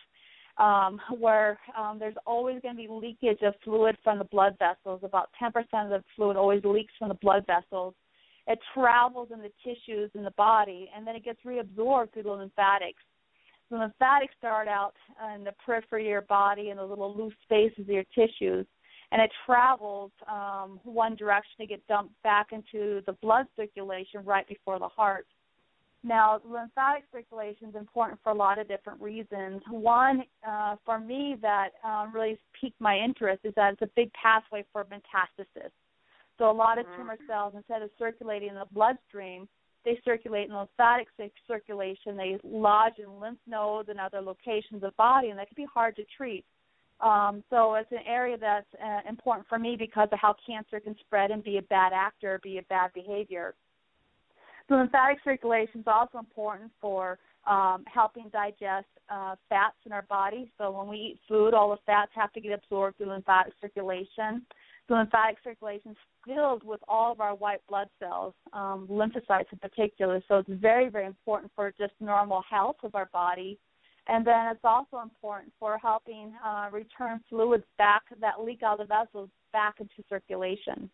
um, 0.58 1.00
where 1.18 1.58
um, 1.76 1.98
there's 1.98 2.16
always 2.26 2.60
going 2.60 2.76
to 2.76 2.82
be 2.82 2.88
leakage 2.88 3.42
of 3.42 3.54
fluid 3.64 3.96
from 4.04 4.18
the 4.18 4.24
blood 4.24 4.56
vessels. 4.58 5.00
About 5.02 5.30
10% 5.42 5.48
of 5.84 5.90
the 5.90 6.04
fluid 6.14 6.36
always 6.36 6.62
leaks 6.64 6.92
from 6.98 7.08
the 7.08 7.14
blood 7.14 7.44
vessels. 7.46 7.94
It 8.46 8.58
travels 8.74 9.28
in 9.32 9.40
the 9.40 9.50
tissues 9.64 10.10
in 10.14 10.22
the 10.22 10.32
body, 10.32 10.90
and 10.94 11.06
then 11.06 11.16
it 11.16 11.24
gets 11.24 11.40
reabsorbed 11.46 12.12
through 12.12 12.24
the 12.24 12.30
lymphatics. 12.30 13.02
The 13.70 13.78
lymphatics 13.78 14.34
start 14.38 14.68
out 14.68 14.94
in 15.34 15.44
the 15.44 15.52
periphery 15.64 16.04
of 16.04 16.10
your 16.10 16.20
body 16.22 16.70
in 16.70 16.76
the 16.76 16.84
little 16.84 17.16
loose 17.16 17.34
spaces 17.44 17.80
of 17.80 17.88
your 17.88 18.04
tissues 18.14 18.66
and 19.14 19.22
it 19.22 19.30
travels 19.46 20.10
um, 20.28 20.80
one 20.82 21.14
direction 21.14 21.54
to 21.60 21.66
get 21.66 21.86
dumped 21.86 22.20
back 22.24 22.48
into 22.50 23.00
the 23.06 23.12
blood 23.22 23.46
circulation 23.54 24.24
right 24.24 24.46
before 24.48 24.80
the 24.80 24.88
heart. 24.88 25.26
Now, 26.02 26.40
lymphatic 26.44 27.04
circulation 27.12 27.68
is 27.68 27.76
important 27.76 28.18
for 28.24 28.30
a 28.30 28.34
lot 28.34 28.58
of 28.58 28.66
different 28.66 29.00
reasons. 29.00 29.62
One, 29.70 30.24
uh, 30.46 30.76
for 30.84 30.98
me, 30.98 31.36
that 31.40 31.70
um, 31.84 32.12
really 32.12 32.38
piqued 32.60 32.80
my 32.80 32.98
interest 32.98 33.42
is 33.44 33.54
that 33.54 33.74
it's 33.74 33.82
a 33.82 33.90
big 33.94 34.10
pathway 34.12 34.64
for 34.72 34.84
metastasis. 34.84 35.70
So, 36.36 36.50
a 36.50 36.52
lot 36.52 36.78
of 36.78 36.86
tumor 36.96 37.14
Mm-hmm. 37.14 37.32
cells, 37.32 37.52
instead 37.56 37.82
of 37.82 37.90
circulating 37.98 38.48
in 38.48 38.56
the 38.56 38.66
bloodstream, 38.72 39.48
they 39.84 40.00
circulate 40.04 40.48
in 40.48 40.56
lymphatic 40.56 41.08
circulation. 41.46 42.16
They 42.16 42.38
lodge 42.42 42.94
in 42.98 43.20
lymph 43.20 43.38
nodes 43.46 43.88
and 43.88 44.00
other 44.00 44.20
locations 44.20 44.76
of 44.76 44.80
the 44.80 44.92
body, 44.96 45.28
and 45.28 45.38
that 45.38 45.48
can 45.48 45.56
be 45.56 45.68
hard 45.72 45.96
to 45.96 46.04
treat. 46.16 46.44
Um, 47.00 47.42
so 47.50 47.74
it's 47.74 47.90
an 47.92 47.98
area 48.06 48.38
that's 48.38 48.66
uh, 48.82 49.08
important 49.08 49.46
for 49.48 49.58
me 49.58 49.76
because 49.78 50.08
of 50.12 50.18
how 50.20 50.36
cancer 50.46 50.80
can 50.80 50.96
spread 51.00 51.30
and 51.30 51.42
be 51.42 51.58
a 51.58 51.62
bad 51.62 51.92
actor, 51.92 52.40
be 52.42 52.58
a 52.58 52.62
bad 52.62 52.92
behavior. 52.94 53.54
The 54.68 54.76
lymphatic 54.76 55.18
circulation 55.22 55.80
is 55.80 55.86
also 55.86 56.18
important 56.18 56.70
for 56.80 57.18
um, 57.46 57.84
helping 57.92 58.30
digest 58.32 58.86
uh, 59.10 59.34
fats 59.48 59.76
in 59.84 59.92
our 59.92 60.06
body. 60.08 60.50
So 60.56 60.70
when 60.70 60.88
we 60.88 60.96
eat 60.96 61.20
food, 61.28 61.52
all 61.52 61.70
the 61.70 61.78
fats 61.84 62.12
have 62.14 62.32
to 62.32 62.40
get 62.40 62.52
absorbed 62.52 62.96
through 62.96 63.10
lymphatic 63.10 63.52
circulation. 63.60 64.46
Lymphatic 64.88 65.38
circulation 65.42 65.92
is 65.92 65.96
filled 66.26 66.62
with 66.62 66.80
all 66.88 67.12
of 67.12 67.20
our 67.20 67.34
white 67.34 67.60
blood 67.68 67.88
cells, 67.98 68.34
um, 68.52 68.86
lymphocytes 68.90 69.50
in 69.52 69.58
particular. 69.58 70.22
So 70.28 70.38
it's 70.38 70.50
very, 70.60 70.88
very 70.88 71.06
important 71.06 71.52
for 71.54 71.72
just 71.78 71.92
normal 72.00 72.42
health 72.48 72.76
of 72.82 72.94
our 72.94 73.08
body. 73.12 73.58
And 74.06 74.26
then 74.26 74.48
it's 74.48 74.64
also 74.64 75.00
important 75.02 75.52
for 75.58 75.78
helping 75.78 76.34
uh, 76.44 76.68
return 76.70 77.20
fluids 77.30 77.64
back 77.78 78.02
that 78.20 78.42
leak 78.44 78.62
out 78.62 78.78
of 78.78 78.88
the 78.88 78.94
vessels 78.94 79.30
back 79.52 79.76
into 79.80 79.94
circulation. 80.08 80.90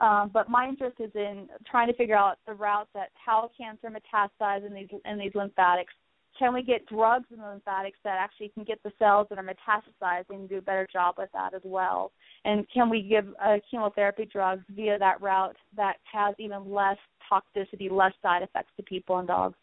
Um, 0.00 0.30
but 0.32 0.48
my 0.48 0.66
interest 0.66 0.96
is 0.98 1.10
in 1.14 1.48
trying 1.70 1.86
to 1.88 1.94
figure 1.94 2.16
out 2.16 2.38
the 2.46 2.54
routes 2.54 2.88
that 2.94 3.10
how 3.14 3.50
cancer 3.56 3.88
metastasizes 3.90 4.66
in 4.66 4.74
these 4.74 4.88
in 5.04 5.18
these 5.18 5.32
lymphatics. 5.34 5.92
Can 6.40 6.54
we 6.54 6.62
get 6.62 6.86
drugs 6.86 7.26
in 7.30 7.38
the 7.38 7.46
lymphatics 7.46 7.98
that 8.02 8.16
actually 8.18 8.48
can 8.48 8.64
get 8.64 8.82
the 8.82 8.90
cells 8.98 9.26
that 9.28 9.38
are 9.38 9.44
metastasizing 9.44 10.30
and 10.30 10.48
do 10.48 10.56
a 10.56 10.62
better 10.62 10.88
job 10.90 11.16
with 11.18 11.28
that 11.34 11.52
as 11.52 11.60
well? 11.66 12.12
And 12.46 12.66
can 12.72 12.88
we 12.88 13.02
give 13.02 13.26
uh, 13.44 13.58
chemotherapy 13.70 14.26
drugs 14.32 14.62
via 14.74 14.98
that 14.98 15.20
route 15.20 15.56
that 15.76 15.96
has 16.10 16.34
even 16.38 16.72
less 16.72 16.96
toxicity, 17.30 17.90
less 17.90 18.14
side 18.22 18.42
effects 18.42 18.70
to 18.78 18.82
people 18.82 19.18
and 19.18 19.28
dogs? 19.28 19.54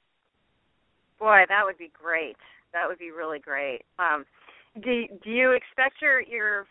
Boy, 1.18 1.46
that 1.50 1.64
would 1.66 1.80
be 1.80 1.90
great. 2.00 2.38
That 2.74 2.88
would 2.88 3.00
be 3.00 3.10
really 3.10 3.40
great. 3.40 3.82
Um, 3.98 4.24
do 4.84 5.06
do 5.24 5.32
you 5.32 5.54
expect 5.54 5.96
your 6.00 6.22
your 6.22 6.68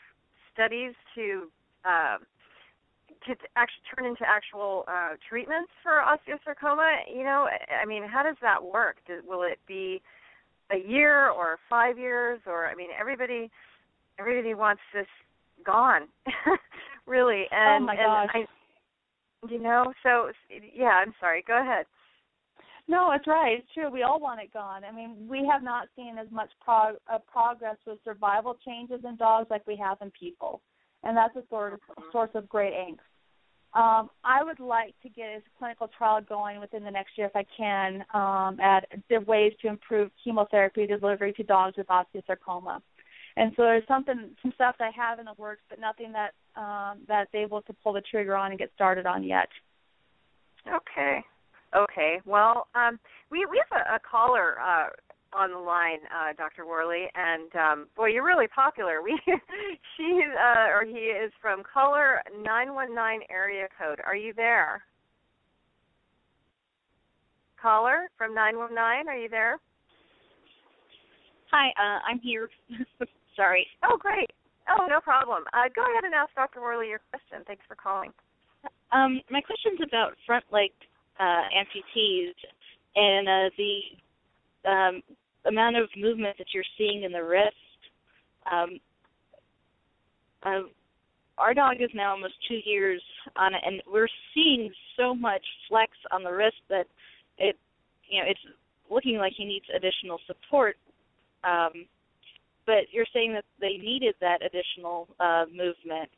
studies 0.54 0.92
to 1.16 1.48
uh, 1.84 2.18
to 3.26 3.34
actually 3.56 3.84
turn 3.94 4.06
into 4.06 4.24
actual 4.26 4.84
uh, 4.88 5.16
treatments 5.28 5.70
for 5.82 6.02
osteosarcoma? 6.02 7.14
You 7.14 7.24
know, 7.24 7.48
I 7.82 7.86
mean, 7.86 8.02
how 8.06 8.22
does 8.22 8.36
that 8.42 8.62
work? 8.62 8.96
Does, 9.06 9.22
will 9.26 9.42
it 9.42 9.58
be 9.66 10.02
a 10.72 10.76
year 10.76 11.30
or 11.30 11.58
five 11.68 11.98
years? 11.98 12.40
Or 12.46 12.66
I 12.66 12.74
mean, 12.74 12.88
everybody 12.98 13.50
everybody 14.18 14.54
wants 14.54 14.82
this 14.94 15.06
gone, 15.64 16.02
really. 17.06 17.44
And 17.50 17.84
oh 17.84 17.86
my 17.86 17.94
and 17.94 18.30
gosh. 18.30 18.46
I, 19.42 19.48
you 19.52 19.60
know, 19.60 19.92
so 20.02 20.30
yeah. 20.74 21.02
I'm 21.04 21.14
sorry. 21.20 21.44
Go 21.46 21.60
ahead. 21.60 21.86
No, 22.88 23.10
it's 23.12 23.26
right. 23.26 23.58
It's 23.58 23.72
true. 23.74 23.90
We 23.90 24.04
all 24.04 24.20
want 24.20 24.40
it 24.40 24.52
gone. 24.52 24.84
I 24.84 24.92
mean, 24.92 25.26
we 25.28 25.46
have 25.50 25.62
not 25.62 25.88
seen 25.96 26.18
as 26.18 26.28
much 26.30 26.50
prog- 26.64 26.98
uh, 27.12 27.18
progress 27.30 27.76
with 27.84 27.98
survival 28.04 28.56
changes 28.64 29.00
in 29.04 29.16
dogs 29.16 29.48
like 29.50 29.66
we 29.66 29.76
have 29.76 29.98
in 30.00 30.12
people, 30.12 30.60
and 31.06 31.16
that's 31.16 31.36
a 31.36 31.42
sort 31.48 31.72
of 31.72 31.80
source 32.10 32.30
of 32.34 32.48
great 32.48 32.72
angst. 32.72 32.98
Um, 33.74 34.10
I 34.24 34.42
would 34.42 34.58
like 34.58 34.94
to 35.02 35.08
get 35.08 35.26
a 35.26 35.42
clinical 35.58 35.88
trial 35.96 36.20
going 36.26 36.60
within 36.60 36.82
the 36.82 36.90
next 36.90 37.10
year 37.16 37.26
if 37.26 37.36
I 37.36 37.44
can 37.56 38.04
um, 38.14 38.58
at 38.58 38.86
the 39.10 39.20
ways 39.20 39.52
to 39.62 39.68
improve 39.68 40.10
chemotherapy 40.22 40.86
delivery 40.86 41.32
to 41.34 41.42
dogs 41.42 41.76
with 41.76 41.86
osteosarcoma. 41.88 42.80
And 43.36 43.52
so 43.54 43.62
there's 43.62 43.86
something, 43.86 44.30
some 44.40 44.52
stuff 44.54 44.76
that 44.78 44.86
I 44.86 44.90
have 44.96 45.18
in 45.18 45.26
the 45.26 45.34
works, 45.36 45.60
but 45.68 45.78
nothing 45.78 46.12
that 46.12 46.32
um, 46.58 47.00
that's 47.06 47.34
able 47.34 47.60
to 47.62 47.72
pull 47.84 47.92
the 47.92 48.00
trigger 48.00 48.34
on 48.34 48.50
and 48.50 48.58
get 48.58 48.70
started 48.74 49.04
on 49.04 49.22
yet. 49.22 49.48
Okay. 50.66 51.20
Okay. 51.76 52.20
Well, 52.24 52.68
um, 52.74 52.98
we 53.30 53.46
we 53.50 53.62
have 53.70 53.86
a, 53.86 53.96
a 53.96 53.98
caller 53.98 54.56
uh, 54.58 54.86
on 55.32 55.50
the 55.50 55.58
line, 55.58 55.98
uh, 56.06 56.32
Dr. 56.36 56.66
Worley, 56.66 57.06
and 57.14 57.54
um, 57.56 57.86
boy, 57.96 58.08
you're 58.08 58.24
really 58.24 58.48
popular. 58.48 59.00
We 59.04 59.18
she 59.96 60.22
uh, 60.24 60.68
or 60.68 60.84
he 60.84 61.12
is 61.12 61.32
from 61.40 61.62
caller 61.62 62.20
nine 62.44 62.74
one 62.74 62.94
nine 62.94 63.20
area 63.30 63.68
code. 63.78 64.00
Are 64.04 64.16
you 64.16 64.32
there? 64.34 64.82
Caller 67.60 68.08
from 68.16 68.34
nine 68.34 68.56
one 68.58 68.74
nine. 68.74 69.08
Are 69.08 69.16
you 69.16 69.28
there? 69.28 69.58
Hi, 71.50 71.68
uh, 71.78 72.00
I'm 72.08 72.18
here. 72.20 72.48
Sorry. 73.36 73.66
Oh, 73.84 73.96
great. 73.96 74.30
Oh, 74.68 74.86
no 74.88 75.00
problem. 75.00 75.44
Uh, 75.52 75.68
go 75.74 75.82
ahead 75.82 76.04
and 76.04 76.14
ask 76.14 76.34
Dr. 76.34 76.60
Worley 76.60 76.88
your 76.88 77.00
question. 77.10 77.44
Thanks 77.46 77.62
for 77.68 77.76
calling. 77.76 78.10
Um, 78.92 79.20
my 79.30 79.40
question's 79.40 79.80
about 79.86 80.14
front 80.26 80.44
leg 80.50 80.70
uh, 81.20 81.46
amputees 81.54 82.34
and 82.96 83.28
uh, 83.28 83.50
the 83.56 83.78
um, 84.66 85.02
amount 85.46 85.76
of 85.76 85.88
movement 85.96 86.36
that 86.38 86.48
you're 86.52 86.64
seeing 86.76 87.02
in 87.04 87.12
the 87.12 87.22
wrist. 87.22 87.54
Um, 88.50 88.78
uh, 90.42 90.62
our 91.38 91.52
dog 91.54 91.76
is 91.80 91.90
now 91.94 92.12
almost 92.12 92.34
two 92.48 92.58
years 92.64 93.02
on 93.36 93.54
it, 93.54 93.60
and 93.64 93.82
we're 93.90 94.08
seeing 94.34 94.70
so 94.96 95.14
much 95.14 95.44
flex 95.68 95.92
on 96.10 96.22
the 96.22 96.30
wrist 96.32 96.56
that 96.68 96.86
it, 97.38 97.56
you 98.08 98.20
know, 98.20 98.28
it's 98.28 98.40
looking 98.90 99.18
like 99.18 99.32
he 99.36 99.44
needs 99.44 99.66
additional 99.74 100.18
support. 100.26 100.76
Um, 101.44 101.86
but 102.64 102.90
you're 102.90 103.06
saying 103.12 103.32
that 103.34 103.44
they 103.60 103.76
needed 103.78 104.14
that 104.20 104.38
additional 104.42 105.08
uh, 105.20 105.44
movement. 105.50 106.10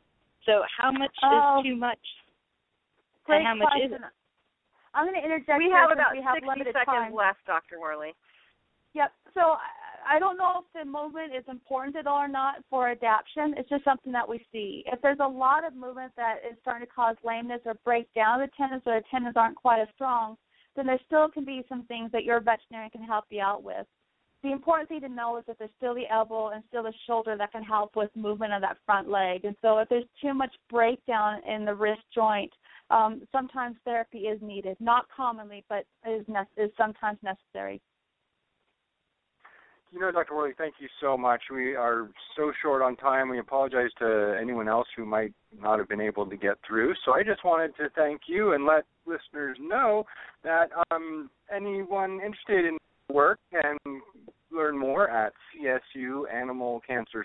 So 0.45 0.63
how 0.65 0.91
much 0.91 1.13
Oh. 1.21 1.59
is 1.59 1.65
too 1.65 1.75
much? 1.75 1.99
Great 3.25 3.39
and 3.39 3.47
how 3.47 3.55
much 3.55 3.67
question. 3.67 3.93
is 3.93 4.01
it? 4.01 4.07
I'm 4.93 5.05
going 5.05 5.19
to 5.19 5.25
interject. 5.25 5.59
We 5.59 5.69
have 5.69 5.89
since 5.93 5.99
about 6.01 6.13
we 6.17 6.21
have 6.23 6.37
60 6.41 6.65
seconds 6.73 6.85
time. 6.85 7.13
left, 7.13 7.45
Dr. 7.45 7.77
Worley. 7.79 8.15
Yep. 8.99 9.13
So 9.33 9.55
I- 10.05 10.19
don't 10.19 10.37
know 10.37 10.65
if 10.65 10.73
the 10.73 10.83
movement 10.83 11.33
is 11.33 11.47
important 11.47 11.95
at 11.95 12.05
all 12.05 12.17
or 12.17 12.27
not 12.27 12.55
for 12.69 12.89
adaptation. 12.89 13.53
It's 13.57 13.69
just 13.69 13.85
something 13.85 14.11
that 14.11 14.27
we 14.27 14.45
see. 14.51 14.83
If 14.87 15.01
there's 15.01 15.19
a 15.21 15.27
lot 15.27 15.63
of 15.63 15.73
movement 15.73 16.11
that 16.17 16.39
is 16.43 16.57
starting 16.59 16.85
to 16.85 16.93
cause 16.93 17.15
lameness 17.23 17.61
or 17.65 17.75
break 17.85 18.11
down 18.13 18.41
the 18.41 18.47
tendons 18.57 18.83
or 18.85 18.99
the 18.99 19.05
tendons 19.09 19.37
aren't 19.37 19.55
quite 19.55 19.79
as 19.79 19.87
strong, 19.95 20.35
then 20.75 20.85
there 20.87 20.99
still 21.05 21.29
can 21.29 21.45
be 21.45 21.63
some 21.69 21.83
things 21.83 22.11
that 22.11 22.25
your 22.25 22.41
veterinarian 22.41 22.91
can 22.91 23.03
help 23.03 23.25
you 23.29 23.41
out 23.41 23.63
with. 23.63 23.87
The 24.43 24.51
important 24.51 24.89
thing 24.89 25.01
to 25.01 25.09
know 25.09 25.37
is 25.37 25.45
that 25.45 25.57
there's 25.59 25.71
still 25.77 25.93
the 25.93 26.09
elbow 26.09 26.49
and 26.49 26.63
still 26.67 26.83
the 26.83 26.93
shoulder 27.07 27.37
that 27.37 27.51
can 27.53 27.63
help 27.63 27.95
with 27.95 28.09
movement 28.15 28.51
of 28.53 28.61
that 28.61 28.77
front 28.85 29.09
leg. 29.09 29.45
And 29.45 29.55
so 29.61 29.77
if 29.77 29.87
there's 29.87 30.05
too 30.21 30.33
much 30.33 30.53
breakdown 30.69 31.41
in 31.47 31.63
the 31.63 31.75
wrist 31.75 32.03
joint, 32.13 32.51
um, 32.89 33.21
sometimes 33.31 33.77
therapy 33.85 34.27
is 34.27 34.41
needed. 34.41 34.75
Not 34.79 35.07
commonly, 35.15 35.63
but 35.69 35.85
is, 36.05 36.25
ne- 36.27 36.55
is 36.57 36.71
sometimes 36.77 37.19
necessary. 37.21 37.81
You 39.91 39.99
know, 39.99 40.11
Dr. 40.11 40.35
Worley, 40.35 40.53
thank 40.55 40.75
you 40.79 40.87
so 41.01 41.17
much. 41.17 41.41
We 41.51 41.75
are 41.75 42.09
so 42.37 42.51
short 42.61 42.83
on 42.83 42.95
time. 42.95 43.27
We 43.27 43.39
apologize 43.39 43.89
to 43.97 44.37
anyone 44.39 44.67
else 44.67 44.87
who 44.95 45.03
might 45.03 45.33
not 45.59 45.79
have 45.79 45.89
been 45.89 46.01
able 46.01 46.27
to 46.27 46.37
get 46.37 46.57
through. 46.67 46.93
So 47.05 47.13
I 47.13 47.23
just 47.23 47.43
wanted 47.43 47.75
to 47.77 47.89
thank 47.95 48.21
you 48.27 48.53
and 48.53 48.65
let 48.65 48.83
listeners 49.07 49.57
know 49.59 50.05
that 50.43 50.67
um, 50.91 51.31
anyone 51.53 52.19
interested 52.23 52.65
in 52.65 52.77
work 53.11 53.39
can 53.51 53.77
learn 54.51 54.77
more 54.77 55.09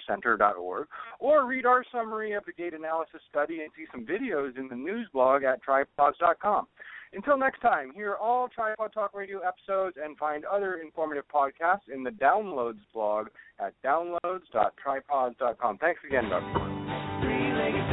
center.org, 0.07 0.87
or 1.21 1.47
read 1.47 1.67
our 1.67 1.85
summary 1.93 2.33
of 2.33 2.45
the 2.45 2.53
gait 2.53 2.75
analysis 2.75 3.21
study 3.29 3.61
and 3.61 3.71
see 3.77 3.85
some 3.93 4.07
videos 4.07 4.57
in 4.59 4.69
the 4.69 4.75
news 4.75 5.09
blog 5.13 5.43
at 5.43 5.61
tripawds.com. 5.65 6.67
Until 7.15 7.39
next 7.39 7.61
time, 7.61 7.93
hear 7.95 8.15
all 8.15 8.49
Tripawd 8.49 8.93
Talk 8.93 9.15
Radio 9.15 9.41
episodes 9.41 9.97
and 10.03 10.17
find 10.19 10.45
other 10.45 10.77
informative 10.77 11.25
podcasts 11.33 11.89
in 11.93 12.03
the 12.03 12.11
Downloads 12.11 12.81
blog 12.93 13.29
at 13.61 13.73
downloads.tripawds.com. 13.85 15.79
Thanks 15.79 16.01
again, 16.07 16.29
Dr. 16.29 16.53
Three-legged. 17.23 17.85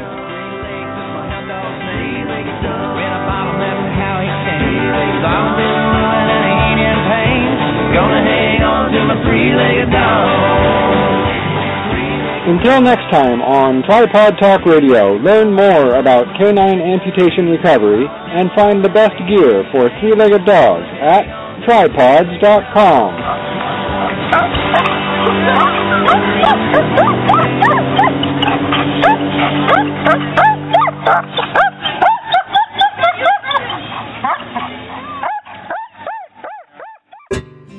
Until 12.51 12.81
next 12.81 13.07
time 13.09 13.39
on 13.41 13.81
Tripawd 13.83 14.37
Talk 14.41 14.65
Radio, 14.65 15.13
learn 15.23 15.55
more 15.55 15.95
about 15.95 16.27
canine 16.37 16.81
amputation 16.81 17.47
recovery 17.47 18.03
and 18.05 18.51
find 18.53 18.83
the 18.83 18.89
best 18.89 19.15
gear 19.23 19.63
for 19.71 19.87
three-legged 20.01 20.43
dogs 20.45 20.83
at 20.99 21.23
tripawds.com. 21.63 23.15